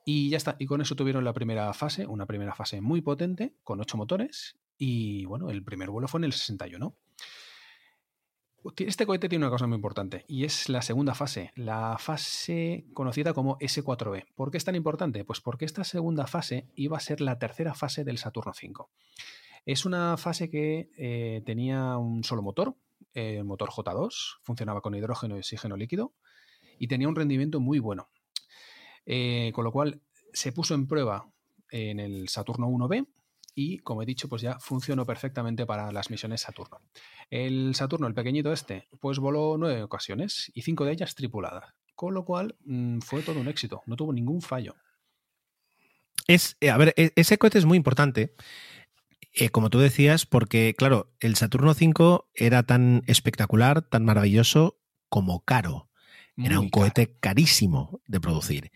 [0.05, 0.55] y ya está.
[0.57, 4.55] Y con eso tuvieron la primera fase, una primera fase muy potente, con 8 motores.
[4.77, 6.95] Y bueno, el primer vuelo fue en el 61.
[8.75, 13.33] Este cohete tiene una cosa muy importante y es la segunda fase, la fase conocida
[13.33, 14.25] como S4B.
[14.35, 15.23] ¿Por qué es tan importante?
[15.23, 18.85] Pues porque esta segunda fase iba a ser la tercera fase del Saturno V.
[19.65, 22.75] Es una fase que eh, tenía un solo motor,
[23.13, 26.13] el motor J2, funcionaba con hidrógeno y oxígeno líquido
[26.79, 28.09] y tenía un rendimiento muy bueno.
[29.05, 30.01] Eh, con lo cual
[30.33, 31.31] se puso en prueba
[31.69, 33.07] en el Saturno 1B
[33.57, 36.79] y, como he dicho, pues ya funcionó perfectamente para las misiones Saturno.
[37.31, 42.13] El Saturno, el pequeñito este, pues voló nueve ocasiones y cinco de ellas tripuladas, con
[42.13, 44.75] lo cual mm, fue todo un éxito, no tuvo ningún fallo.
[46.27, 48.35] Es, eh, a ver, e, ese cohete es muy importante.
[49.33, 54.79] Eh, como tú decías, porque, claro, el Saturno 5 era tan espectacular, tan maravilloso
[55.09, 55.89] como caro.
[56.37, 58.71] era un cohete carísimo de producir.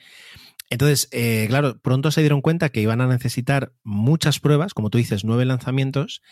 [0.72, 4.97] Entonces, eh, claro, pronto se dieron cuenta que iban a necesitar muchas pruebas, como tú
[4.97, 6.24] dices, nueve lanzamientos,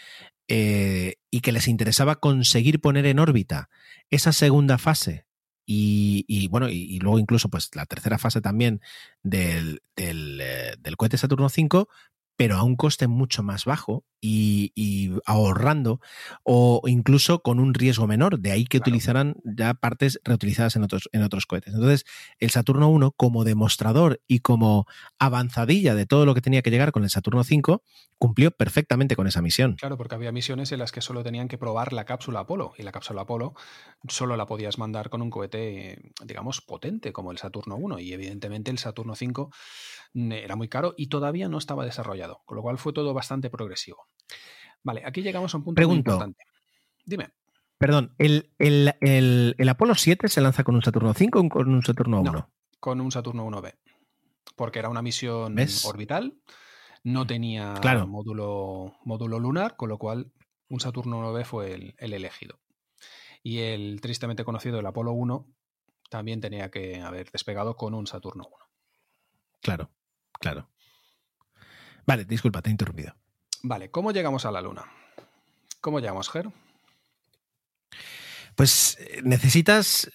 [0.47, 3.69] y que les interesaba conseguir poner en órbita
[4.09, 5.27] esa segunda fase.
[5.71, 8.81] Y, bueno, y, luego incluso pues la tercera fase también
[9.21, 11.87] del, del, eh, del cohete Saturno 5
[12.39, 15.99] pero a un coste mucho más bajo y, ahorrando
[16.43, 18.39] o incluso con un riesgo menor.
[18.39, 21.73] De ahí que utilizarán ya partes reutilizadas en otros, en otros cohetes.
[21.73, 22.05] Entonces,
[22.39, 24.85] el Saturno 1 como demostrador y como
[25.19, 27.83] avanzadilla de todo lo que tenía que llegar con el Saturno 5
[28.17, 29.75] cumplió perfectamente con esa misión.
[29.75, 32.83] Claro, porque había misiones en las que solo tenían que probar la cápsula Apolo y
[32.83, 33.53] la cápsula Apolo
[34.07, 38.71] solo la podías mandar con un cohete, digamos, potente como el Saturno 1 y evidentemente
[38.71, 39.51] el Saturno 5
[40.13, 44.07] era muy caro y todavía no estaba desarrollado, con lo cual fue todo bastante progresivo.
[44.83, 46.43] Vale, aquí llegamos a un punto muy importante.
[47.05, 47.29] Dime.
[47.77, 52.21] Perdón, ¿el, el, Apolo 7 se lanza con un Saturno 5 o con un Saturno
[52.21, 52.31] 1?
[52.31, 53.73] No, con un Saturno 1B.
[54.55, 55.55] Porque era una misión
[55.85, 56.37] orbital,
[57.03, 60.33] no tenía módulo, módulo lunar, con lo cual
[60.67, 62.59] un Saturno 1B fue el, el elegido.
[63.41, 65.47] Y el tristemente conocido, el Apolo 1,
[66.09, 68.69] también tenía que haber despegado con un Saturno 1.
[69.61, 69.89] Claro.
[70.39, 70.69] Claro.
[72.05, 73.15] Vale, disculpa, te he interrumpido.
[73.61, 74.85] Vale, ¿cómo llegamos a la Luna?
[75.81, 76.49] ¿Cómo llegamos, Ger?
[78.55, 80.11] Pues eh, necesitas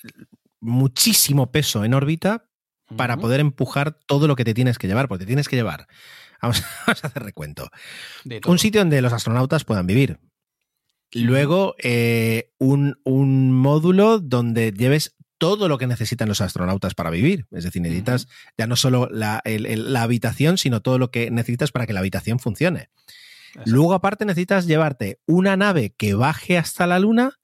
[0.61, 2.49] muchísimo peso en órbita
[2.97, 5.87] para poder empujar todo lo que te tienes que llevar, porque te tienes que llevar.
[6.43, 7.71] Vamos, a hacer recuento.
[8.47, 10.21] Un sitio donde los astronautas puedan vivir.
[11.13, 17.45] Luego, eh, un, un, módulo donde lleves todo lo que necesitan los astronautas para vivir.
[17.51, 19.43] Es decir, necesitas ya no solo la,
[19.99, 22.89] habitación, sino todo lo que necesitas para que la habitación funcione.
[23.67, 27.35] Luego, aparte, necesitas llevarte una nave que baje hasta la Luna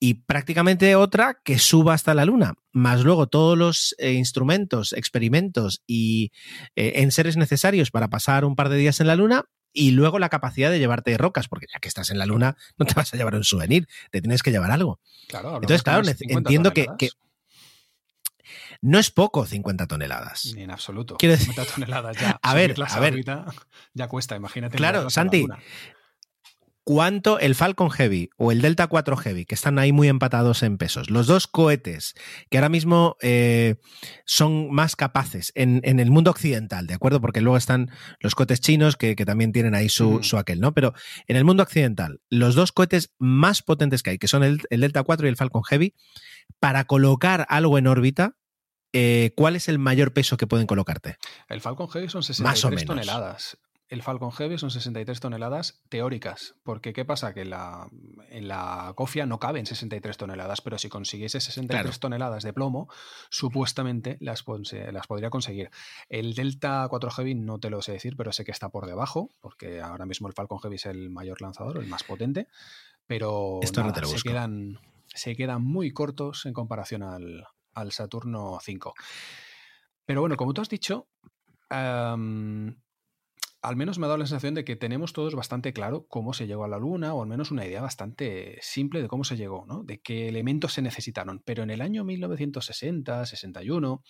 [0.00, 5.84] y prácticamente otra que suba hasta la Luna, más luego todos los eh, instrumentos, experimentos
[5.86, 6.32] y
[6.74, 10.28] eh, enseres necesarios para pasar un par de días en la Luna y luego la
[10.28, 13.16] capacidad de llevarte rocas, porque ya que estás en la luna, no te vas a
[13.16, 15.00] llevar un souvenir, te tienes que llevar algo.
[15.28, 16.88] Claro, Entonces, claro, entiendo que,
[18.82, 20.52] no es poco 50 toneladas.
[20.54, 21.16] Ni en absoluto.
[21.18, 22.38] Quiero 50 toneladas ya.
[22.42, 23.24] A ver, a ver.
[23.94, 24.76] ya cuesta, imagínate.
[24.76, 25.46] Claro, Santi,
[26.84, 30.78] cuánto el Falcon Heavy o el Delta 4 Heavy, que están ahí muy empatados en
[30.78, 32.14] pesos, los dos cohetes
[32.50, 33.76] que ahora mismo eh,
[34.24, 37.20] son más capaces en, el mundo occidental, ¿de acuerdo?
[37.20, 40.72] Porque luego están los cohetes chinos que, también tienen ahí su, su, aquel, ¿no?
[40.72, 40.94] Pero
[41.26, 45.02] en el mundo occidental, los dos cohetes más potentes que hay, que son el, Delta
[45.02, 45.94] 4 y el Falcon Heavy,
[46.58, 48.36] para colocar algo en órbita,
[48.92, 51.16] eh, ¿cuál es el mayor peso que pueden colocarte?
[51.48, 53.58] El Falcon Heavy son 63 toneladas
[53.90, 57.34] el Falcon Heavy son 63 toneladas teóricas, porque ¿qué pasa?
[57.34, 57.88] Que la,
[58.30, 62.88] en la cofia no caben 63 toneladas, pero si consiguiese 63 toneladas de plomo,
[63.30, 64.44] supuestamente las,
[64.92, 65.70] las podría conseguir.
[66.08, 69.28] El Delta 4 Heavy no te lo sé decir, pero sé que está por debajo,
[69.40, 72.46] porque ahora mismo el Falcon Heavy es el mayor lanzador, el más potente,
[73.08, 78.94] pero se, quedan, se quedan muy cortos en comparación al, al Saturno 5.
[80.06, 81.08] Pero bueno, como tú has dicho,
[83.62, 86.46] al menos me ha dado la sensación de que tenemos todos bastante claro cómo se
[86.46, 89.66] llegó a la Luna, o al menos una idea bastante simple de cómo se llegó,
[89.66, 89.82] ¿no?
[89.82, 91.42] De qué elementos se necesitaron.
[91.44, 94.02] Pero en el año 1960, 61,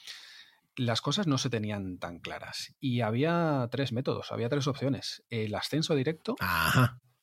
[0.76, 2.74] las cosas no se tenían tan claras.
[2.78, 5.24] Y había tres métodos, había tres opciones.
[5.28, 6.36] El ascenso directo,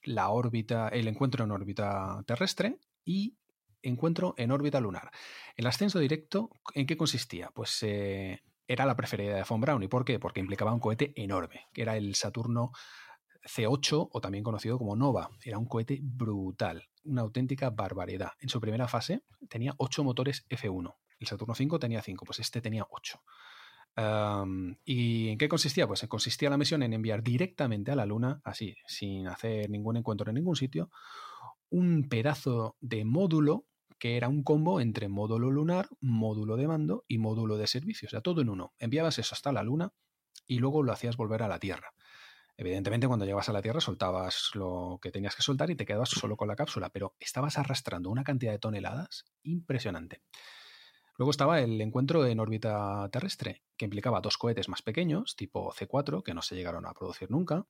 [0.03, 3.37] la órbita, el encuentro en órbita terrestre y
[3.81, 5.11] encuentro en órbita lunar.
[5.55, 7.51] El ascenso directo, ¿en qué consistía?
[7.53, 9.83] Pues eh, era la preferida de Von Braun.
[9.83, 10.19] ¿Y por qué?
[10.19, 12.71] Porque implicaba un cohete enorme, que era el Saturno
[13.43, 15.29] C8 o también conocido como Nova.
[15.43, 18.31] Era un cohete brutal, una auténtica barbaridad.
[18.39, 20.95] En su primera fase tenía 8 motores F1.
[21.19, 23.21] El Saturno 5 tenía 5, pues este tenía 8.
[24.85, 25.87] ¿Y en qué consistía?
[25.87, 30.29] Pues consistía la misión en enviar directamente a la Luna, así, sin hacer ningún encuentro
[30.29, 30.91] en ningún sitio,
[31.69, 33.65] un pedazo de módulo
[33.99, 38.09] que era un combo entre módulo lunar, módulo de mando y módulo de servicio, o
[38.09, 38.73] sea, todo en uno.
[38.79, 39.93] Enviabas eso hasta la Luna
[40.45, 41.93] y luego lo hacías volver a la Tierra.
[42.57, 46.09] Evidentemente, cuando llegabas a la Tierra soltabas lo que tenías que soltar y te quedabas
[46.09, 50.23] solo con la cápsula, pero estabas arrastrando una cantidad de toneladas impresionante.
[51.17, 56.23] Luego estaba el encuentro en órbita terrestre, que implicaba dos cohetes más pequeños, tipo C4,
[56.23, 57.65] que no se llegaron a producir nunca,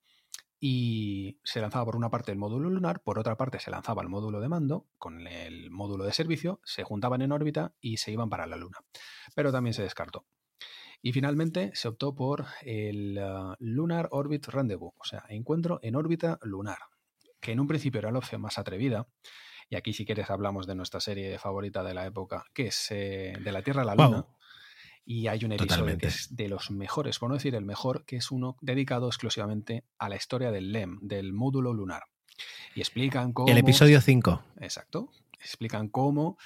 [0.59, 4.09] y se lanzaba por una parte el módulo lunar, por otra parte se lanzaba el
[4.09, 8.29] módulo de mando con el módulo de servicio, se juntaban en órbita y se iban
[8.29, 8.79] para la Luna.
[9.35, 10.25] Pero también se descartó.
[11.01, 16.39] Y finalmente se optó por el uh, Lunar Orbit Rendezvous, o sea, encuentro en órbita
[16.41, 16.79] lunar,
[17.39, 19.07] que en un principio era la opción más atrevida.
[19.69, 23.37] Y aquí, si quieres, hablamos de nuestra serie favorita de la época, que es eh,
[23.43, 24.25] De la Tierra a la Luna.
[25.09, 28.17] Y hay un episodio que es de los mejores, por no decir el mejor, que
[28.17, 32.03] es uno dedicado exclusivamente a la historia del LEM, del módulo lunar.
[32.75, 33.47] Y explican cómo.
[33.47, 34.43] El episodio 5.
[34.59, 35.09] Exacto.
[35.39, 36.37] Explican cómo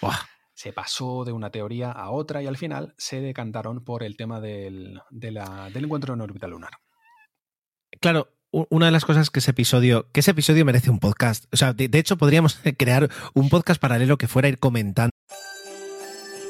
[0.54, 4.40] se pasó de una teoría a otra y al final se decantaron por el tema
[4.40, 5.40] del, del
[5.74, 6.74] encuentro en órbita lunar.
[8.00, 11.52] Claro, una de las cosas que ese episodio, que ese episodio merece un podcast.
[11.52, 15.11] O sea, de hecho, podríamos crear un podcast paralelo que fuera ir comentando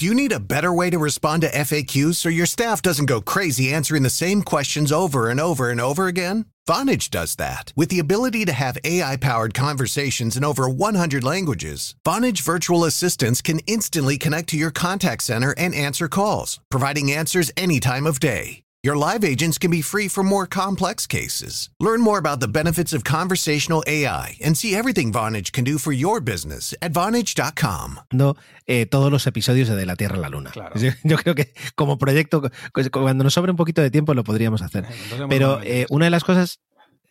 [0.00, 3.20] Do you need a better way to respond to FAQs so your staff doesn't go
[3.20, 6.46] crazy answering the same questions over and over and over again?
[6.66, 7.74] Vonage does that.
[7.76, 13.42] With the ability to have AI powered conversations in over 100 languages, Vonage virtual assistants
[13.42, 18.20] can instantly connect to your contact center and answer calls, providing answers any time of
[18.20, 18.62] day.
[18.82, 21.68] Your live agents can be free for more complex cases.
[21.80, 25.92] Learn more about the benefits of conversational AI and see everything Vonage can do for
[25.92, 27.98] your business at Vonage.com.
[28.10, 30.50] No, eh, todos los episodios de, de la Tierra a la Luna.
[30.50, 30.74] Claro.
[30.80, 32.40] Yo, yo, creo que como proyecto,
[32.72, 34.86] pues, cuando nos sobre un poquito de tiempo lo podríamos hacer.
[35.28, 36.60] Pero eh, una de las cosas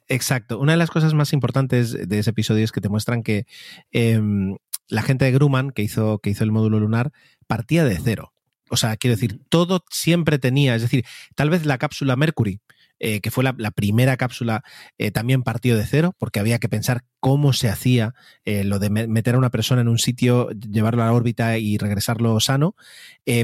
[0.08, 0.58] Exacto.
[0.58, 3.46] Una de las cosas más importantes de ese episodio es que te muestran que
[3.92, 4.20] eh,
[4.88, 7.12] la gente de Grumman, que hizo, que hizo el módulo lunar,
[7.46, 8.34] partía de cero.
[8.70, 11.06] O sea, quiero decir, todo siempre tenía, es decir,
[11.36, 12.62] tal vez la cápsula Mercury,
[13.02, 14.62] eh, que fue la, la primera cápsula,
[14.98, 18.14] eh, también partió de cero, porque había que pensar cómo se hacía
[18.44, 21.78] eh, lo de meter a una persona en un sitio, llevarlo a la órbita y
[21.78, 22.76] regresarlo sano,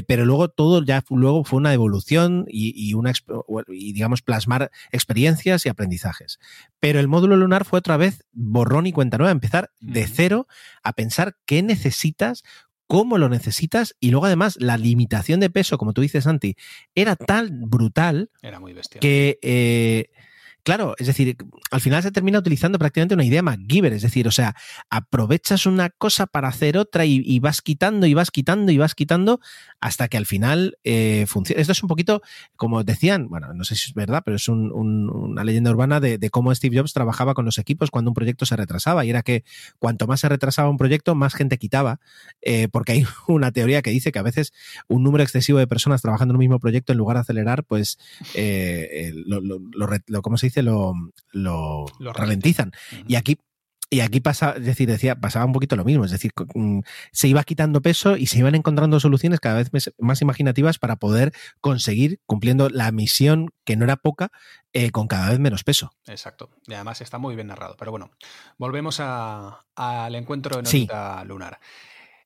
[0.06, 3.12] pero luego todo ya luego fue una evolución y, y, una,
[3.68, 6.38] y digamos plasmar experiencias y aprendizajes.
[6.80, 10.48] Pero el módulo lunar fue otra vez borrón y cuenta nueva, empezar de cero
[10.82, 12.42] a pensar qué necesitas,
[12.86, 16.56] cómo lo necesitas y luego además la limitación de peso, como tú dices, Santi,
[16.94, 20.10] era tan brutal era muy que eh,
[20.66, 21.36] Claro, es decir,
[21.70, 24.56] al final se termina utilizando prácticamente una idea MacGyver, es decir, o sea,
[24.90, 29.38] aprovechas una cosa para hacer otra y, vas quitando y vas quitando y vas quitando
[29.80, 31.60] hasta que al final eh, funciona.
[31.60, 32.20] Esto es un poquito,
[32.56, 36.00] como decían, bueno, no sé si es verdad, pero es un, un, una leyenda urbana
[36.00, 39.22] de, cómo Steve Jobs trabajaba con los equipos cuando un proyecto se retrasaba y era
[39.22, 39.44] que
[39.78, 42.00] cuanto más se retrasaba un proyecto, más gente quitaba,
[42.42, 44.52] eh, porque hay una teoría que dice que a veces
[44.88, 48.00] un número excesivo de personas trabajando en un mismo proyecto, en lugar de acelerar, pues,
[48.34, 50.55] eh, lo, lo, ¿cómo se dice?
[50.62, 50.92] Lo,
[51.32, 52.68] lo, lo ralentizan.
[52.68, 53.04] Uh -huh.
[53.08, 53.38] Y aquí
[53.88, 56.32] y aquí pasa, es decir, decía, pasaba un poquito lo mismo, es decir,
[57.12, 61.32] se iba quitando peso y se iban encontrando soluciones cada vez más imaginativas para poder
[61.60, 64.32] conseguir cumpliendo la misión que no era poca
[64.72, 65.92] eh, con cada vez menos peso.
[66.06, 66.50] Exacto.
[66.66, 67.76] Y además está muy bien narrado.
[67.78, 68.10] Pero bueno,
[68.58, 71.28] volvemos al encuentro en órbita sí.
[71.28, 71.60] lunar.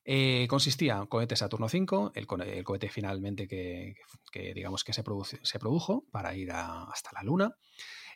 [0.03, 3.97] Eh, consistía en cohete Saturno 5, el, el cohete finalmente que,
[4.31, 7.55] que, digamos que se, produce, se produjo para ir a, hasta la Luna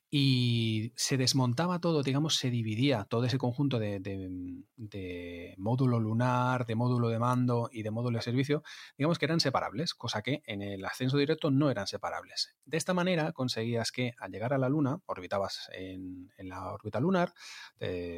[0.10, 4.30] y se desmontaba todo, digamos, se dividía todo ese conjunto de, de,
[4.78, 8.64] de, módulo lunar, de módulo de mando y de módulo de servicio,
[8.98, 12.56] digamos que eran separables, cosa que en el ascenso directo no eran separables.
[12.66, 17.00] De esta manera conseguías que al llegar a la Luna, orbitabas en, en la órbita
[17.00, 17.34] lunar,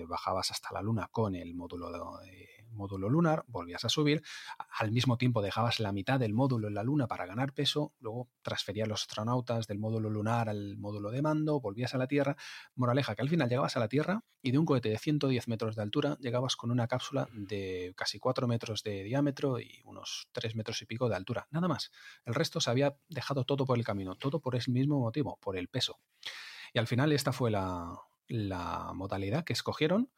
[0.08, 4.24] bajabas hasta la Luna con el módulo de, módulo lunar, volvías a subir,
[4.80, 8.30] al mismo tiempo dejabas la mitad del módulo en la Luna para ganar peso, luego
[8.42, 12.38] transferías los astronautas del módulo lunar al módulo de mando, volvías a la Tierra,
[12.76, 15.76] moraleja que al final llegabas a la Tierra y de un cohete de 110 metros
[15.76, 20.56] de altura llegabas con una cápsula de casi 4 metros de diámetro y unos 3
[20.56, 21.92] metros y pico de altura, nada más.
[22.26, 25.58] El resto se había dejado todo por el camino, todo por ese mismo motivo, por
[25.58, 26.00] el peso.
[26.74, 30.12] Y al final esta fue la, la modalidad que escogieron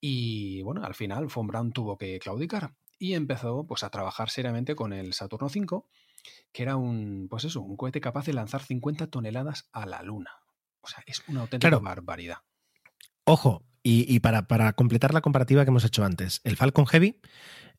[0.00, 4.74] y bueno, al final Von Braun tuvo que claudicar y empezó pues a trabajar seriamente
[4.74, 5.82] con el Saturno V,
[6.52, 10.30] que era un, pues eso, un cohete capaz de lanzar 50 toneladas a la Luna.
[10.82, 11.82] O sea, es una auténtica claro.
[11.82, 12.38] barbaridad.
[13.24, 17.20] Ojo, y, y para, para, completar la comparativa que hemos hecho antes, el Falcon Heavy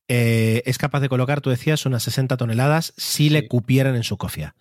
[0.07, 4.17] eh, es capaz de colocar, tú decías, unas 60 toneladas si le cupieran en su
[4.17, 4.55] cofia.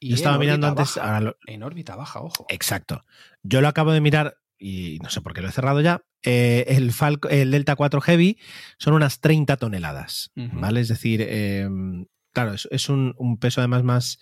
[0.00, 0.94] Y Yo estaba mirando antes.
[0.96, 2.46] baja, ahora lo- En órbita baja, ojo.
[2.48, 3.04] Exacto.
[3.42, 6.02] Yo lo acabo de mirar y no sé por qué lo he cerrado ya.
[6.22, 8.38] eh, el, Falco- el Delta 4 Heavy
[8.78, 10.30] son unas 30 toneladas.
[10.60, 10.80] ¿vale?
[10.80, 11.68] Es decir, eh,
[12.32, 14.18] claro, es, es un, un peso además más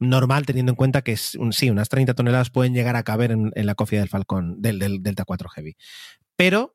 [0.00, 3.30] normal teniendo en cuenta que es un, sí, unas 30 toneladas pueden llegar a caber
[3.30, 5.76] en, en la cofia del Falcon, del, del Delta 4 Heavy.
[6.36, 6.74] Pero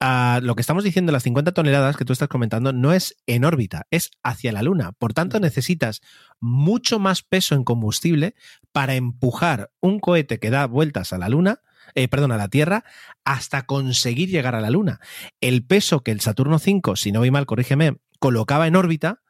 [0.00, 3.44] ah, lo que estamos diciendo, las 50 toneladas que tú estás comentando, no es en
[3.44, 4.92] órbita, es hacia la Luna.
[4.92, 6.00] Por tanto, necesitas
[6.40, 8.34] mucho más peso en combustible
[8.72, 11.60] para empujar un cohete que da vueltas a la Luna,
[11.94, 12.84] eh, perdón, a la Tierra,
[13.24, 15.00] hasta conseguir llegar a la Luna.
[15.40, 19.22] El peso que el Saturno V, si no voy mal, corrígeme, colocaba en órbita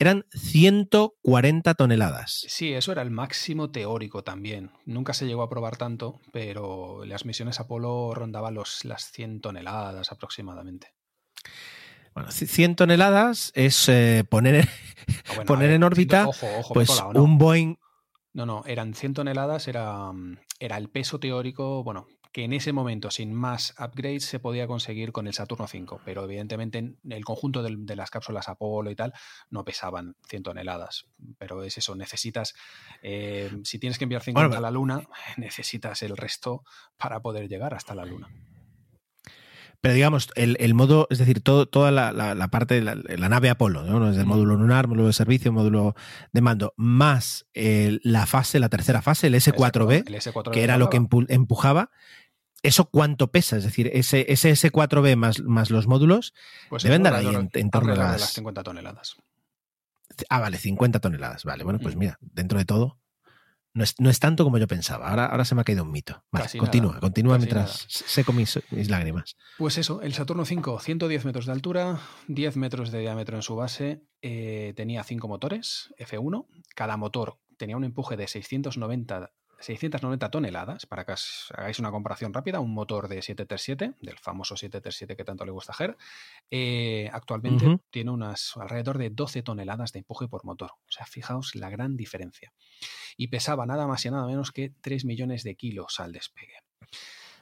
[0.00, 2.44] eran 140 toneladas.
[2.48, 4.70] Sí, eso era el máximo teórico también.
[4.86, 10.12] Nunca se llegó a probar tanto, pero las misiones Apolo rondaban los, las 100 toneladas
[10.12, 10.94] aproximadamente.
[12.14, 14.68] Bueno, 100 toneladas es eh, poner,
[15.08, 17.22] Ah, bueno, poner ver, en órbita ojo, ojo, me he pues colado, ¿no?
[17.22, 17.76] un Boeing
[18.32, 22.72] No, no, eran 100 toneladas, era, mm, era el peso teórico, bueno, que en ese
[22.72, 27.24] momento, sin más upgrades, se podía conseguir con el Saturno V, pero evidentemente en el
[27.24, 29.12] conjunto de las cápsulas Apolo y tal
[29.50, 31.06] no pesaban 100 toneladas.
[31.38, 32.54] Pero es eso, necesitas,
[33.02, 35.02] eh, si tienes que enviar 50 Bueno, a la Luna,
[35.36, 36.64] necesitas el resto
[36.96, 38.28] para poder llegar hasta la Luna.
[39.80, 42.94] Pero digamos, el, el modo, es decir, todo, toda la, la- la parte de la,
[42.96, 44.06] la nave Apolo, ¿no?
[44.06, 45.94] Desde el módulo lunar, módulo de servicio, módulo
[46.32, 50.78] de mando, más eh, la fase, la tercera fase, el S4B, El S4B que era
[50.78, 51.90] lo que empu- empujaba,
[52.64, 53.56] ¿eso cuánto pesa?
[53.56, 56.34] Es decir, ese, ese S4B más, más los módulos
[56.68, 58.20] Pues deben dar ahí en, en torno a las...
[58.20, 59.16] las 50 toneladas.
[60.28, 61.44] Ah, vale, 50 toneladas.
[61.44, 62.98] Vale, bueno, pues mira, dentro de todo,
[63.78, 65.08] no es, no es tanto como yo pensaba.
[65.08, 66.24] Ahora, ahora se me ha caído un mito.
[66.32, 67.86] Vale, Casi continúa, nada, continúa casi mientras nada.
[67.88, 69.36] seco mis, mis lágrimas.
[69.56, 73.54] Pues eso, el Saturno V, 110 metros de altura, 10 metros de diámetro en su
[73.54, 79.30] base, eh, tenía cinco motores F1, cada motor tenía un empuje de 690,
[79.60, 84.56] 690 toneladas, para que os hagáis una comparación rápida, un motor de 737, del famoso
[84.56, 85.96] 737 que tanto le gusta a Ger,
[86.50, 90.72] eh, actualmente tiene unas alrededor de 12 toneladas de empuje por motor.
[90.72, 92.52] O sea, fijaos la gran diferencia.
[93.16, 96.62] Y pesaba nada más y nada menos que 3 millones de kilos al despegue.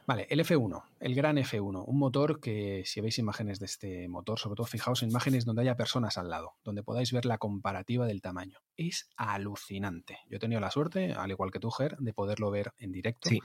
[0.06, 4.38] Vale, el F1, el gran F1, un motor que si veis imágenes de este motor,
[4.38, 8.06] sobre todo fijaos en imágenes donde haya personas al lado, donde podáis ver la comparativa
[8.06, 8.60] del tamaño.
[8.76, 10.20] Es alucinante.
[10.30, 13.28] Yo he tenido la suerte, al igual que tú, Ger, de poderlo ver en directo.
[13.28, 13.40] Sí.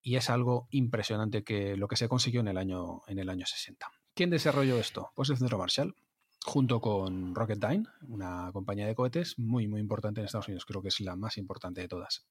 [0.00, 3.44] Y es algo impresionante que lo que se consiguió en el año, en el año
[3.44, 3.86] 60.
[4.14, 5.10] ¿Quién desarrolló esto?
[5.14, 5.94] Pues el Centro Marshall,
[6.42, 10.64] junto con Rocketdyne, una compañía de cohetes muy, muy importante en Estados Unidos.
[10.64, 12.24] Creo que es la más importante de todas.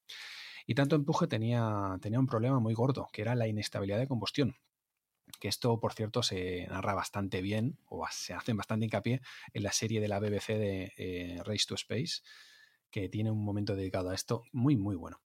[0.66, 4.56] Y tanto empuje tenía, tenía un problema muy gordo, que era la inestabilidad de combustión.
[5.40, 9.22] Que esto, por cierto, se narra bastante bien, o se hace bastante hincapié
[9.54, 12.22] en la serie de la BBC de eh, Race to Space,
[12.90, 15.20] que tiene un momento dedicado a esto muy, muy bueno.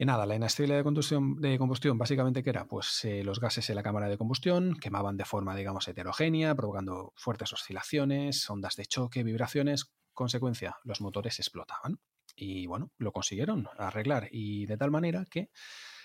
[0.00, 3.82] Y nada, la inestabilidad de combustión, básicamente que era, pues eh, los gases en la
[3.82, 9.90] cámara de combustión quemaban de forma, digamos, heterogénea, provocando fuertes oscilaciones, ondas de choque, vibraciones.
[10.14, 11.98] Consecuencia, los motores explotaban.
[12.40, 15.50] Y bueno, lo consiguieron arreglar y de tal manera que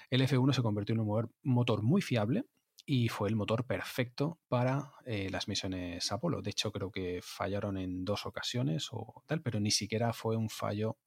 [0.09, 2.45] el F1 se convirtió en un motor- muy fiable
[2.87, 6.41] y fue el motor perfecto para eh, las misiones Apolo.
[6.41, 10.49] De hecho, creo que fallaron en dos ocasiones o tal, pero ni siquiera fue un
[10.49, 10.97] fallo,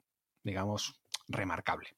[0.43, 1.89] digamos, remarcable.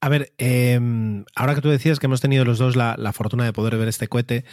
[0.00, 0.78] A ver, eh,
[1.34, 4.06] ahora que tú decías que hemos tenido los dos la fortuna de poder ver este
[4.06, 4.44] cohete,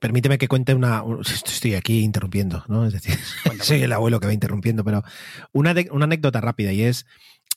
[0.00, 1.02] permíteme que cuente una.
[1.02, 2.86] un- Estoy aquí interrumpiendo, ¿no?
[2.86, 3.16] Es decir,
[3.62, 5.02] soy el abuelo que va interrumpiendo, pero
[5.52, 7.06] una, de- una anécdota rápida y es.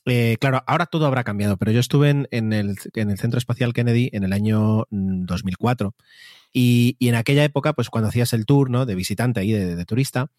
[0.06, 3.38] eh, claro, ahora todo habrá cambiado, pero yo estuve en, en el, en el Centro
[3.38, 5.94] Espacial Kennedy en el año mm, 2004
[6.52, 8.86] y, y en aquella época, pues cuando hacías el tour ¿no?
[8.86, 10.30] de visitante ahí, de, de turista,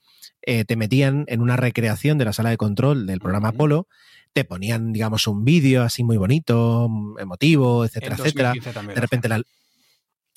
[0.41, 3.87] eh, te metían en una recreación de la sala de control del programa Apolo,
[4.33, 8.49] te ponían, digamos, un vídeo así muy bonito, mm, emotivo, etcétera, etcétera.
[8.49, 9.41] 2015 también De repente la,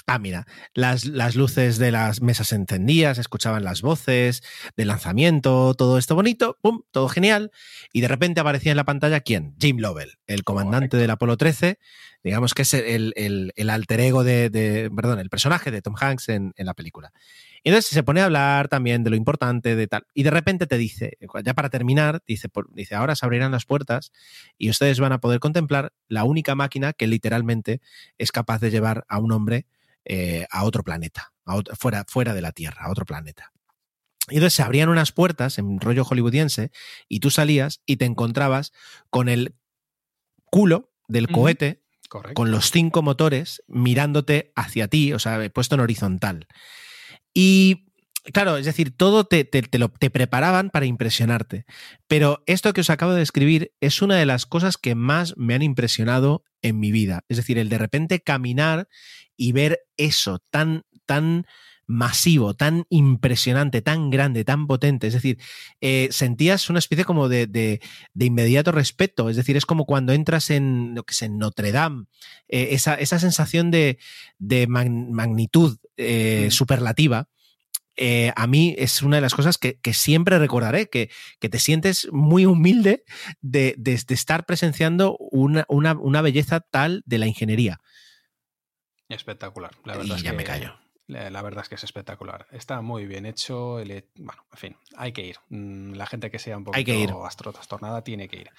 [0.06, 4.42] Ah, mira, las, las luces de las mesas se encendían, se escuchaban las voces
[4.76, 7.50] de lanzamiento, todo esto bonito, pum, todo genial.
[7.92, 9.54] Y de repente aparecía en la pantalla quién?
[9.60, 11.78] Jim Lovell, el comandante del Apolo 13,
[12.24, 15.94] digamos que es el, el- el alter ego de, de- perdón, el personaje de Tom
[15.98, 17.12] Hanks en, en la película.
[17.64, 20.04] Y entonces se pone a hablar también de lo importante, de tal.
[20.14, 23.64] Y de repente te dice, ya para terminar, dice, por- dice, ahora se abrirán las
[23.66, 24.10] puertas
[24.58, 27.80] y ustedes van a poder contemplar la única máquina que literalmente
[28.18, 29.66] es capaz de llevar a un hombre
[30.04, 33.52] eh, a otro planeta, a fuera, fuera de la Tierra, a otro planeta.
[34.28, 36.70] Y entonces se abrían unas puertas en rollo hollywoodiense
[37.08, 38.72] y tú salías y te encontrabas
[39.10, 39.56] con el
[40.44, 41.82] culo del cohete
[42.34, 46.46] con los cinco motores mirándote hacia ti, o sea, puesto en horizontal.
[47.32, 47.86] Y
[48.32, 51.64] claro, es decir, todo te, te, lo, te preparaban para impresionarte.
[52.06, 55.54] Pero esto que os acabo de describir es una de las cosas que más me
[55.54, 57.24] han impresionado en mi vida.
[57.28, 58.88] Es decir, el de repente caminar
[59.36, 61.46] y ver eso tan, tan
[61.86, 65.08] masivo, tan impresionante, tan grande, tan potente.
[65.08, 65.38] Es decir,
[65.80, 67.80] eh, sentías una especie como de, de,
[68.18, 69.28] inmediato respeto.
[69.28, 72.06] Es decir, es como cuando entras en, lo que en Notre Dame,
[72.48, 73.98] eh, esa, esa, sensación de,
[74.38, 77.28] de magnitud eh, superlativa.
[78.36, 81.10] A mí es una de las cosas que, que siempre recordaré, que,
[81.40, 83.04] que, te sientes muy humilde
[83.40, 87.80] de, de estar presenciando una, una, una, belleza tal de la ingeniería.
[89.08, 90.16] Espectacular, la verdad.
[90.18, 90.74] Y ya me callo.
[91.08, 92.46] La verdad es que es espectacular.
[92.52, 93.74] Está muy bien hecho.
[94.16, 95.36] Bueno, en fin, hay que ir.
[95.48, 98.50] Mm, la gente que sea un poquito astrotrastornada tiene que ir.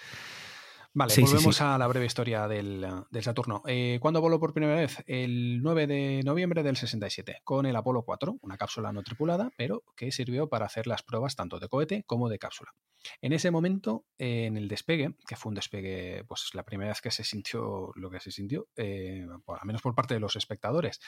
[0.95, 2.85] Vale, volvemos a la breve historia del,
[3.21, 3.63] Saturno.
[3.65, 5.03] Eh, ¿Cuándo voló por primera vez?
[5.07, 9.83] El 9 de noviembre del 67, con el Apolo 4, una cápsula no tripulada, pero
[9.95, 12.75] que sirvió para hacer las pruebas tanto de cohete como de cápsula.
[13.21, 17.01] En ese momento, eh, en el despegue, que fue un despegue, pues la primera vez
[17.01, 20.99] que se sintió lo que se sintió, eh, al menos por parte de los espectadores,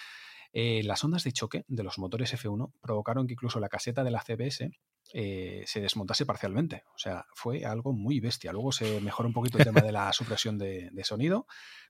[0.54, 4.12] eh, las ondas de choque de los motores F1 provocaron que incluso la caseta de
[4.12, 4.72] la CBS
[5.14, 6.84] eh, se desmontase parcialmente.
[6.94, 8.52] O sea, fue algo muy bestia.
[8.52, 11.46] Luego se mejoró un poquito el tema de la supresión de, sonido,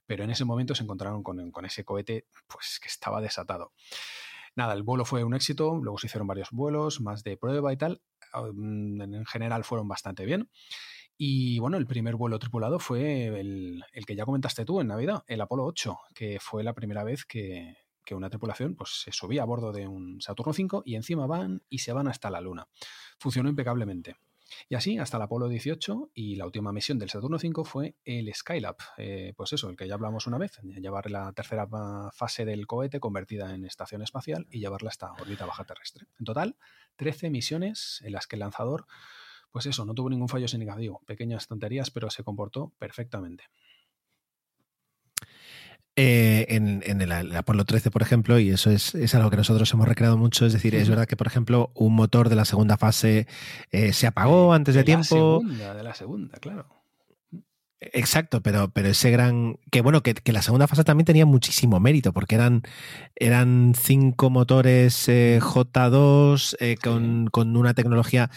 [0.06, 3.72] pero en ese momento se encontraron con, ese cohete pues, que estaba desatado.
[4.54, 7.76] Nada, el vuelo fue un éxito, luego se hicieron varios vuelos, más de prueba y
[7.76, 8.02] tal.
[8.52, 10.50] Mm, en general fueron bastante bien.
[11.18, 15.24] Y bueno, el primer vuelo tripulado fue el, el, que ya comentaste tú en Navidad,
[15.26, 17.74] el Apolo 8, que fue la primera vez que,
[18.06, 21.62] que una tripulación pues, se subía a bordo de un Saturno V y encima van
[21.68, 22.66] y se van hasta la Luna.
[23.18, 24.16] Funcionó impecablemente.
[24.68, 28.32] Y así hasta el Apolo 18 y la última misión del Saturno V fue el
[28.32, 31.68] Skylab, eh, pues eso, el que ya hablamos una vez, llevar la tercera
[32.12, 36.06] fase del cohete convertida en estación espacial y llevarla hasta órbita baja terrestre.
[36.18, 36.56] En total,
[36.94, 38.86] 13 misiones en las que el lanzador,
[39.50, 43.44] pues eso, no tuvo ningún fallo significativo, pequeñas tonterías, pero se comportó perfectamente.
[45.98, 50.18] Eh, en, el, Apolo 13, por ejemplo, y eso es, algo que nosotros hemos recreado
[50.18, 53.26] mucho, es decir, es verdad que, por ejemplo, un motor de la segunda fase
[53.72, 55.40] eh, se apagó antes de, tiempo.
[55.42, 56.66] La segunda, de la segunda, claro.
[57.80, 59.58] Exacto, pero, pero ese gran.
[59.70, 62.62] Que bueno, que, la segunda fase también tenía muchísimo mérito, porque eran,
[63.14, 68.30] eran cinco motores eh, J2 con, con, una tecnología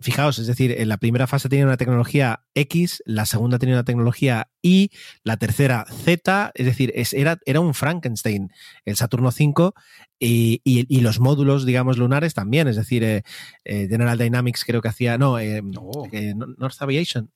[0.00, 3.84] fijaos, es decir, en la primera fase tenía una tecnología X, la segunda tenía una
[3.84, 4.90] tecnología Y,
[5.24, 8.52] la tercera Z, es decir, era, era un Frankenstein
[8.84, 9.72] el Saturno V
[10.20, 13.22] y, los módulos, digamos, lunares también, es decir, eh,
[13.64, 17.30] eh, General Dynamics creo que hacía, no, eh, North Aviation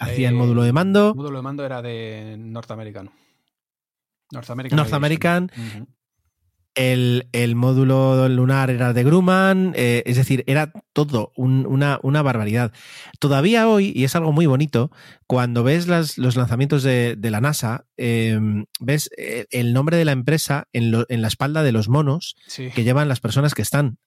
[0.00, 1.10] hacía el módulo de mando.
[1.10, 3.10] El módulo de mando era de North American.
[4.30, 4.76] North American.
[4.76, 5.50] North American
[6.76, 12.72] el, módulo lunar era de Grumman, eh, es decir, era todo una, barbaridad.
[13.18, 14.90] Todavía hoy, y es algo muy bonito,
[15.26, 20.68] cuando ves los lanzamientos de, la NASA, em, ves eh, el nombre de la empresa
[20.72, 23.98] en, la espalda de los monos que llevan las personas que están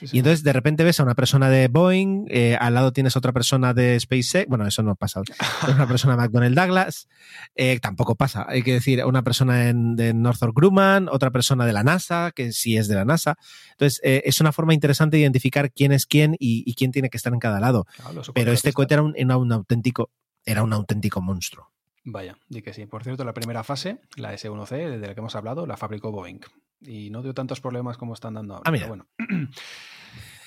[0.00, 3.32] y entonces de repente ves a una persona de Boeing, eh, al lado tienes otra
[3.32, 5.22] persona de SpaceX, bueno, eso no pasa,
[5.68, 7.08] una persona de McDonnell Douglas,
[7.54, 11.82] eh, tampoco pasa, hay que decir, una persona de Northrop Grumman, otra persona de la
[11.82, 13.36] NASA, que sí es de la NASA.
[13.72, 17.16] Entonces eh, es una forma interesante de identificar quién es quién y, quién tiene que
[17.16, 17.86] estar en cada lado.
[18.34, 19.02] Pero este cohete era
[19.36, 20.10] un, auténtico,
[20.44, 21.70] era un auténtico monstruo.
[22.04, 22.86] Vaya, di que sí.
[22.86, 26.40] Por cierto, la primera fase, la S1C, de la que hemos hablado, la fabricó Boeing
[26.80, 28.70] y no dio tantos problemas como están dando ahora.
[28.82, 29.06] Ah, bueno.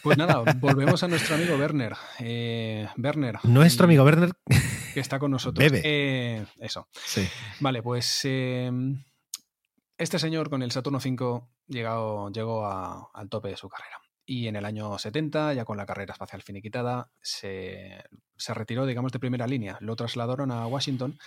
[0.04, 1.94] Pues nada, volvemos a nuestro amigo Werner.
[2.20, 3.40] Eh, Werner.
[3.44, 4.32] Nuestro amigo Werner.
[4.94, 5.60] Que está con nosotros.
[5.60, 5.82] Bebe.
[5.84, 6.88] Eh, eso.
[6.94, 7.28] Sí.
[7.60, 8.72] Vale, pues eh,
[9.98, 14.00] este señor con el Saturno V llegado, llegó al tope de su carrera.
[14.26, 18.04] Y en el año 70, ya con la carrera espacial finiquitada, se,
[18.38, 19.78] se retiró, digamos, de primera línea.
[19.82, 21.18] Lo trasladaron a Washington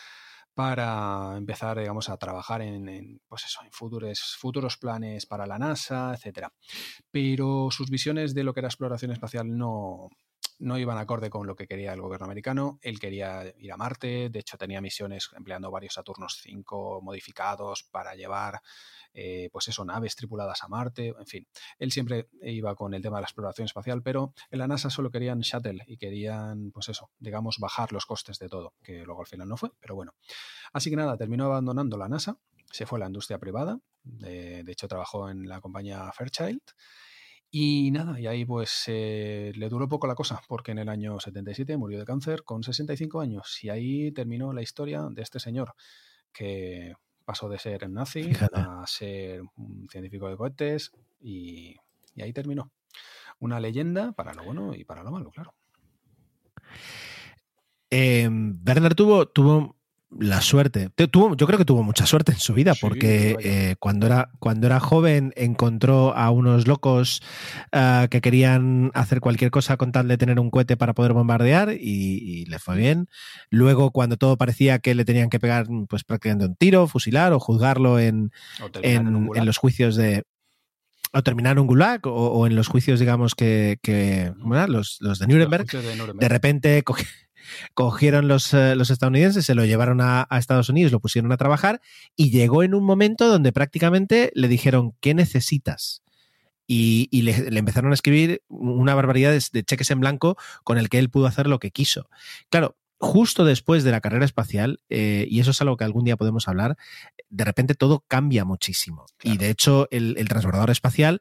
[0.61, 6.13] para empezar, digamos, a trabajar en, pues eso, en futuros, futuros planes para la NASA,
[6.15, 6.49] etc.
[7.11, 10.11] Pero sus visiones de lo que era exploración espacial no,
[10.61, 12.79] no iban acorde con lo que quería el gobierno americano.
[12.83, 18.15] Él quería ir a Marte, de hecho tenía misiones empleando varios Saturnos 5 modificados para
[18.15, 18.61] llevar
[19.13, 21.49] eh, pues eso, naves tripuladas a Marte, en fin.
[21.79, 25.11] Él siempre iba con el tema de la exploración espacial, pero en la NASA solo
[25.11, 29.27] querían shuttle y querían, pues eso, digamos, bajar los costes de todo, que luego al
[29.27, 30.15] final no fue, pero bueno.
[30.73, 32.39] Así que nada, terminó abandonando la NASA,
[32.71, 36.63] se fue a la industria privada, de, hecho trabajó en la compañía Fairchild.
[37.51, 41.19] Y nada, y ahí pues eh, le duró poco la cosa, porque en el año
[41.19, 43.59] 77 murió de cáncer con 65 años.
[43.65, 45.75] Y ahí terminó la historia de este señor,
[46.33, 46.95] que
[47.31, 50.91] Pasó de ser nazi a ser un científico de cohetes
[51.21, 51.77] y,
[52.21, 52.73] ahí terminó.
[53.39, 55.55] Una leyenda para lo bueno y para lo malo, claro.
[57.89, 58.29] Eh,
[58.97, 59.77] tuvo
[60.19, 60.91] la suerte.
[61.11, 64.67] Tuvo, yo creo que tuvo mucha suerte en su vida, porque eh, cuando, era, cuando
[64.67, 67.23] era joven encontró a unos locos
[67.73, 71.73] ah, que querían hacer cualquier cosa con tal de tener un cohete para poder bombardear
[71.73, 73.09] y, le fue bien.
[73.51, 77.39] Luego, cuando todo parecía que le tenían que pegar pues prácticamente un tiro, fusilar o
[77.39, 78.33] juzgarlo en,
[78.83, 80.25] en, los juicios de,
[81.13, 83.79] o terminar un gulag o, en los juicios, digamos, que,
[84.69, 86.83] los, los, de Nuremberg, de, repente
[87.75, 91.81] cogieron los, eh, los, estadounidenses, se lo llevaron a, Estados Unidos, lo pusieron a trabajar
[92.17, 96.03] y llegó en un momento donde prácticamente le dijeron, ¿qué necesitas?
[96.67, 101.11] Y, le, empezaron a escribir una barbaridad de, cheques en blanco con el que él
[101.11, 102.09] pudo hacer lo que quiso.
[102.49, 106.19] Claro, justo después de la carrera espacial, eh, y eso es algo que algún día
[106.19, 106.77] podemos hablar,
[107.31, 109.07] de repente todo cambia muchísimo.
[109.23, 111.21] Y de hecho, el, transbordador espacial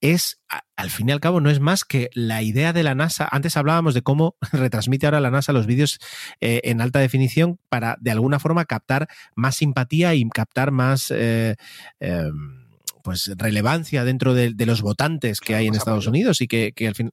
[0.00, 0.40] es,
[0.74, 3.28] al fin y al cabo, no es más que la idea de la NASA.
[3.30, 6.00] Antes hablábamos de cómo retransmite ahora la NASA los vídeos
[6.40, 11.12] eh, en alta definición para, de alguna forma, captar más simpatía y captar más.
[11.14, 11.54] Eh,
[12.00, 12.58] em,
[13.02, 16.94] pues relevancia dentro de, los votantes que hay en Estados Unidos y que, que al
[16.94, 17.10] fin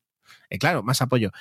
[0.50, 1.32] eh, claro, más apoyo.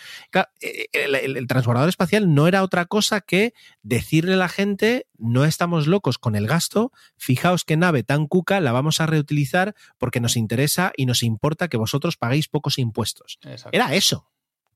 [0.60, 5.44] Eh, eh, el, transbordador espacial no era otra cosa que decirle a la gente, no
[5.44, 10.20] estamos locos con el gasto, fijaos qué nave tan cuca la vamos a reutilizar porque
[10.20, 13.38] nos interesa y nos importa que vosotros paguéis pocos impuestos.
[13.72, 14.28] Era eso.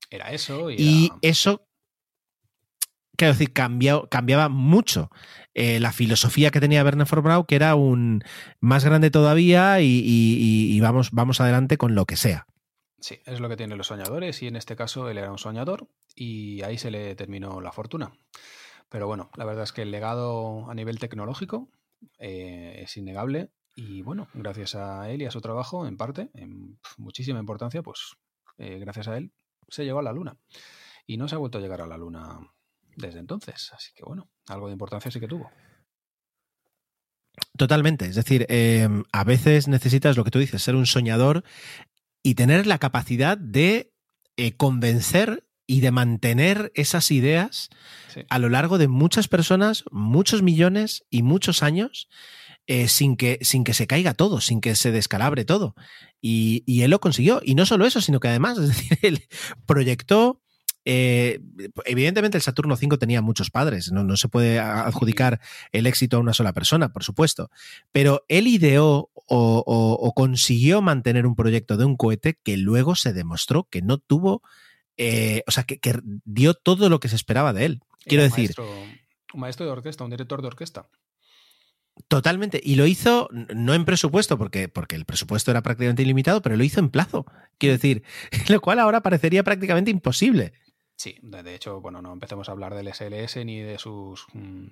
[0.09, 0.69] Era eso.
[0.71, 1.67] Y, eso,
[3.15, 5.09] quiero decir, cambiaba mucho
[5.53, 8.23] la filosofía que tenía Werner von Braun, que era un
[8.59, 12.45] más grande todavía y, vamos, vamos adelante con lo que sea.
[13.01, 15.87] Sí, es lo que tienen los soñadores y en este caso él era un soñador
[16.15, 18.13] y ahí se le terminó la fortuna.
[18.89, 21.67] Pero bueno, la verdad es que el legado a nivel tecnológico
[22.19, 26.79] eh, es innegable y bueno, gracias a él y a su trabajo, en parte, en
[26.97, 28.17] muchísima importancia, pues
[28.59, 29.31] eh, gracias a él
[29.67, 30.37] se llegó a la Luna
[31.07, 32.39] y no se ha vuelto a llegar a la Luna
[32.95, 33.71] desde entonces.
[33.73, 35.49] Así que bueno, algo de importancia sí que tuvo.
[37.57, 38.05] Totalmente.
[38.05, 41.43] Es decir, em, a veces necesitas lo que tú dices, ser un soñador
[42.23, 43.93] y tener la capacidad de
[44.37, 47.69] eh, convencer y de mantener esas ideas
[48.29, 52.09] a lo largo de muchas personas, muchos millones y muchos años,
[52.67, 55.75] eh, sin, que, sin que se caiga todo, sin que se descalabre todo.
[56.21, 57.41] Y, él lo consiguió.
[57.43, 59.27] Y no solo eso, sino que además, es decir, él
[59.65, 60.40] proyectó
[60.83, 61.39] eh,
[61.85, 64.03] evidentemente el Saturno 5 tenía muchos padres, ¿no?
[64.03, 65.39] no, se puede adjudicar
[65.71, 67.51] el éxito a una sola persona, por supuesto,
[67.91, 73.67] pero él ideó o, consiguió mantener un proyecto de un cohete que luego se demostró
[73.69, 74.41] que no tuvo,
[74.97, 75.79] eh, o sea, que,
[76.25, 77.81] dio todo lo que se esperaba de él.
[78.05, 78.53] Quiero decir...
[79.33, 80.89] un maestro de orquesta, un director de orquesta.
[82.07, 82.59] Totalmente.
[82.63, 86.63] Y lo hizo no en presupuesto, porque, porque el presupuesto era prácticamente ilimitado, pero lo
[86.63, 87.25] hizo en plazo.
[87.57, 88.03] Quiero decir,
[88.49, 90.53] lo cual ahora parecería prácticamente imposible.
[91.01, 94.67] Sí, de hecho, bueno, no empecemos a hablar del SLS ni de sus mm,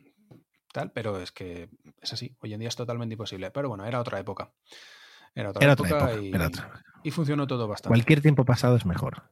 [0.71, 1.69] tal, pero es que
[1.99, 2.37] es así.
[2.39, 3.49] Hoy en día es totalmente imposible.
[3.49, 4.51] Pero bueno, era otra época.
[5.33, 6.31] Era otra, época, y,
[7.03, 7.95] y, funcionó todo bastante.
[7.95, 9.23] Cualquier tiempo pasado es mejor.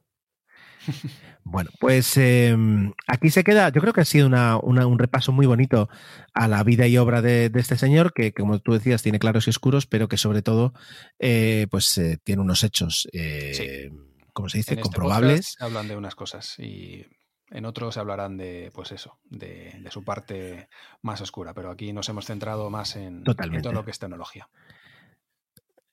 [1.50, 5.88] Bueno, pues em, aquí se queda, yo creo que ha sido un repaso muy bonito
[6.34, 9.50] a la vida y obra de, este señor, que como tú decías, tiene claros y
[9.50, 10.74] oscuros, pero que sobre todo
[11.18, 13.90] eh, pues eh, tiene unos hechos eh,
[14.38, 15.56] como se dice, este comprobables.
[15.58, 17.04] hablan de unas cosas y
[17.50, 20.68] en otros hablarán de, pues eso, de, su parte
[21.02, 24.48] más oscura, pero aquí nos hemos centrado más en, en todo lo que es tecnología.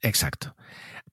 [0.06, 0.56] Exacto.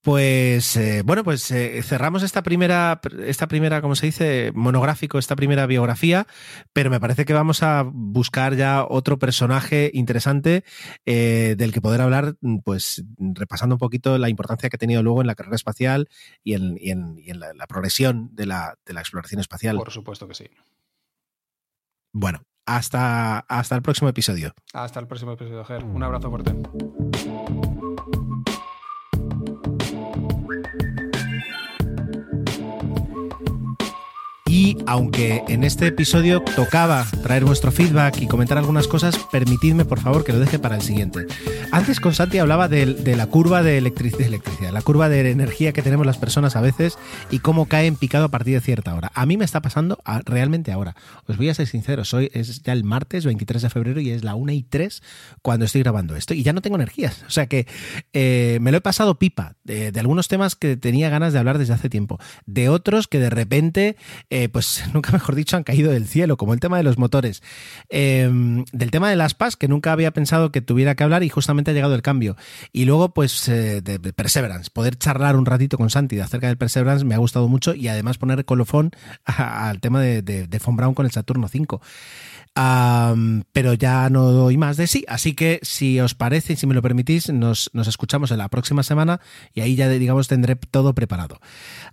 [0.02, 4.50] Pues eh, bueno, pues eh, cerramos esta primera, esta primera, ¿cómo se dice?
[4.52, 6.26] Monográfico, esta primera biografía,
[6.72, 10.64] pero me parece que vamos a buscar ya otro personaje interesante
[11.06, 15.20] eh, del que poder hablar, pues repasando un poquito la importancia que ha tenido luego
[15.20, 16.08] en la carrera espacial
[16.42, 19.76] y en, la, progresión de la, de la exploración espacial.
[19.76, 20.50] Por supuesto que sí.
[22.12, 24.52] Bueno, hasta, hasta el próximo episodio.
[24.72, 25.84] Hasta el próximo episodio, Ger.
[25.84, 26.56] Un abrazo fuerte.
[34.86, 40.24] Aunque en este episodio tocaba traer vuestro feedback y comentar algunas cosas, permitidme por favor
[40.24, 41.26] que lo deje para el siguiente.
[41.70, 42.86] Antes con Santi hablaba de,
[43.16, 46.98] la curva de, electricidad, la curva de energía que tenemos las personas a veces
[47.30, 49.10] y cómo cae en picado a partir de cierta hora.
[49.14, 50.94] A mí me está pasando realmente ahora.
[51.26, 54.24] Os voy a ser sincero, soy, es ya el martes 23 de febrero y es
[54.24, 55.02] la 1 y 3
[55.42, 57.24] cuando estoy grabando esto y ya no tengo energías.
[57.32, 57.66] O sea que
[58.12, 61.72] eh, me lo he pasado pipa de, algunos temas que tenía ganas de hablar desde
[61.72, 63.96] hace tiempo, de otros que de repente...
[64.28, 67.42] Eh, pues nunca mejor dicho, han caído del cielo, como el tema de los motores.
[67.88, 71.28] Em, del tema de las PAS, que nunca había pensado que tuviera que hablar y
[71.28, 72.36] justamente ha llegado el cambio.
[72.72, 77.04] Y luego, pues, eh, de, Perseverance, poder charlar un ratito con Santi acerca del Perseverance
[77.04, 78.90] me ha gustado mucho y además poner colofón
[79.24, 81.80] al tema de, de, de Von con el Saturno 5
[82.54, 85.04] pero ya no doy más de sí.
[85.08, 88.82] Así que si os parece y si me lo permitís, nos, escuchamos en la próxima
[88.82, 89.20] semana
[89.54, 91.40] y ahí ya, digamos, tendré todo preparado.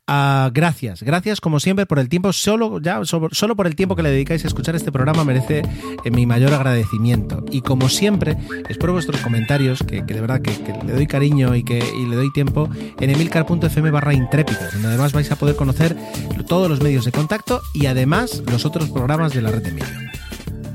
[0.07, 2.34] Ah, gracias, gracias como siempre por el tiempo.
[2.34, 5.64] Solo, ya, solo, por el tiempo que le dedicáis a escuchar este programa merece
[6.03, 7.44] eh, mi mayor agradecimiento.
[7.52, 8.38] Y como siempre,
[8.68, 10.52] espero vuestros comentarios, que, de verdad que,
[10.86, 12.69] le doy cariño y que le doy tiempo
[12.99, 15.95] en emilcar.fm barra intrépido, donde además vais a poder conocer
[16.48, 20.10] todos los medios de contacto y además los otros programas de la red de Emilio.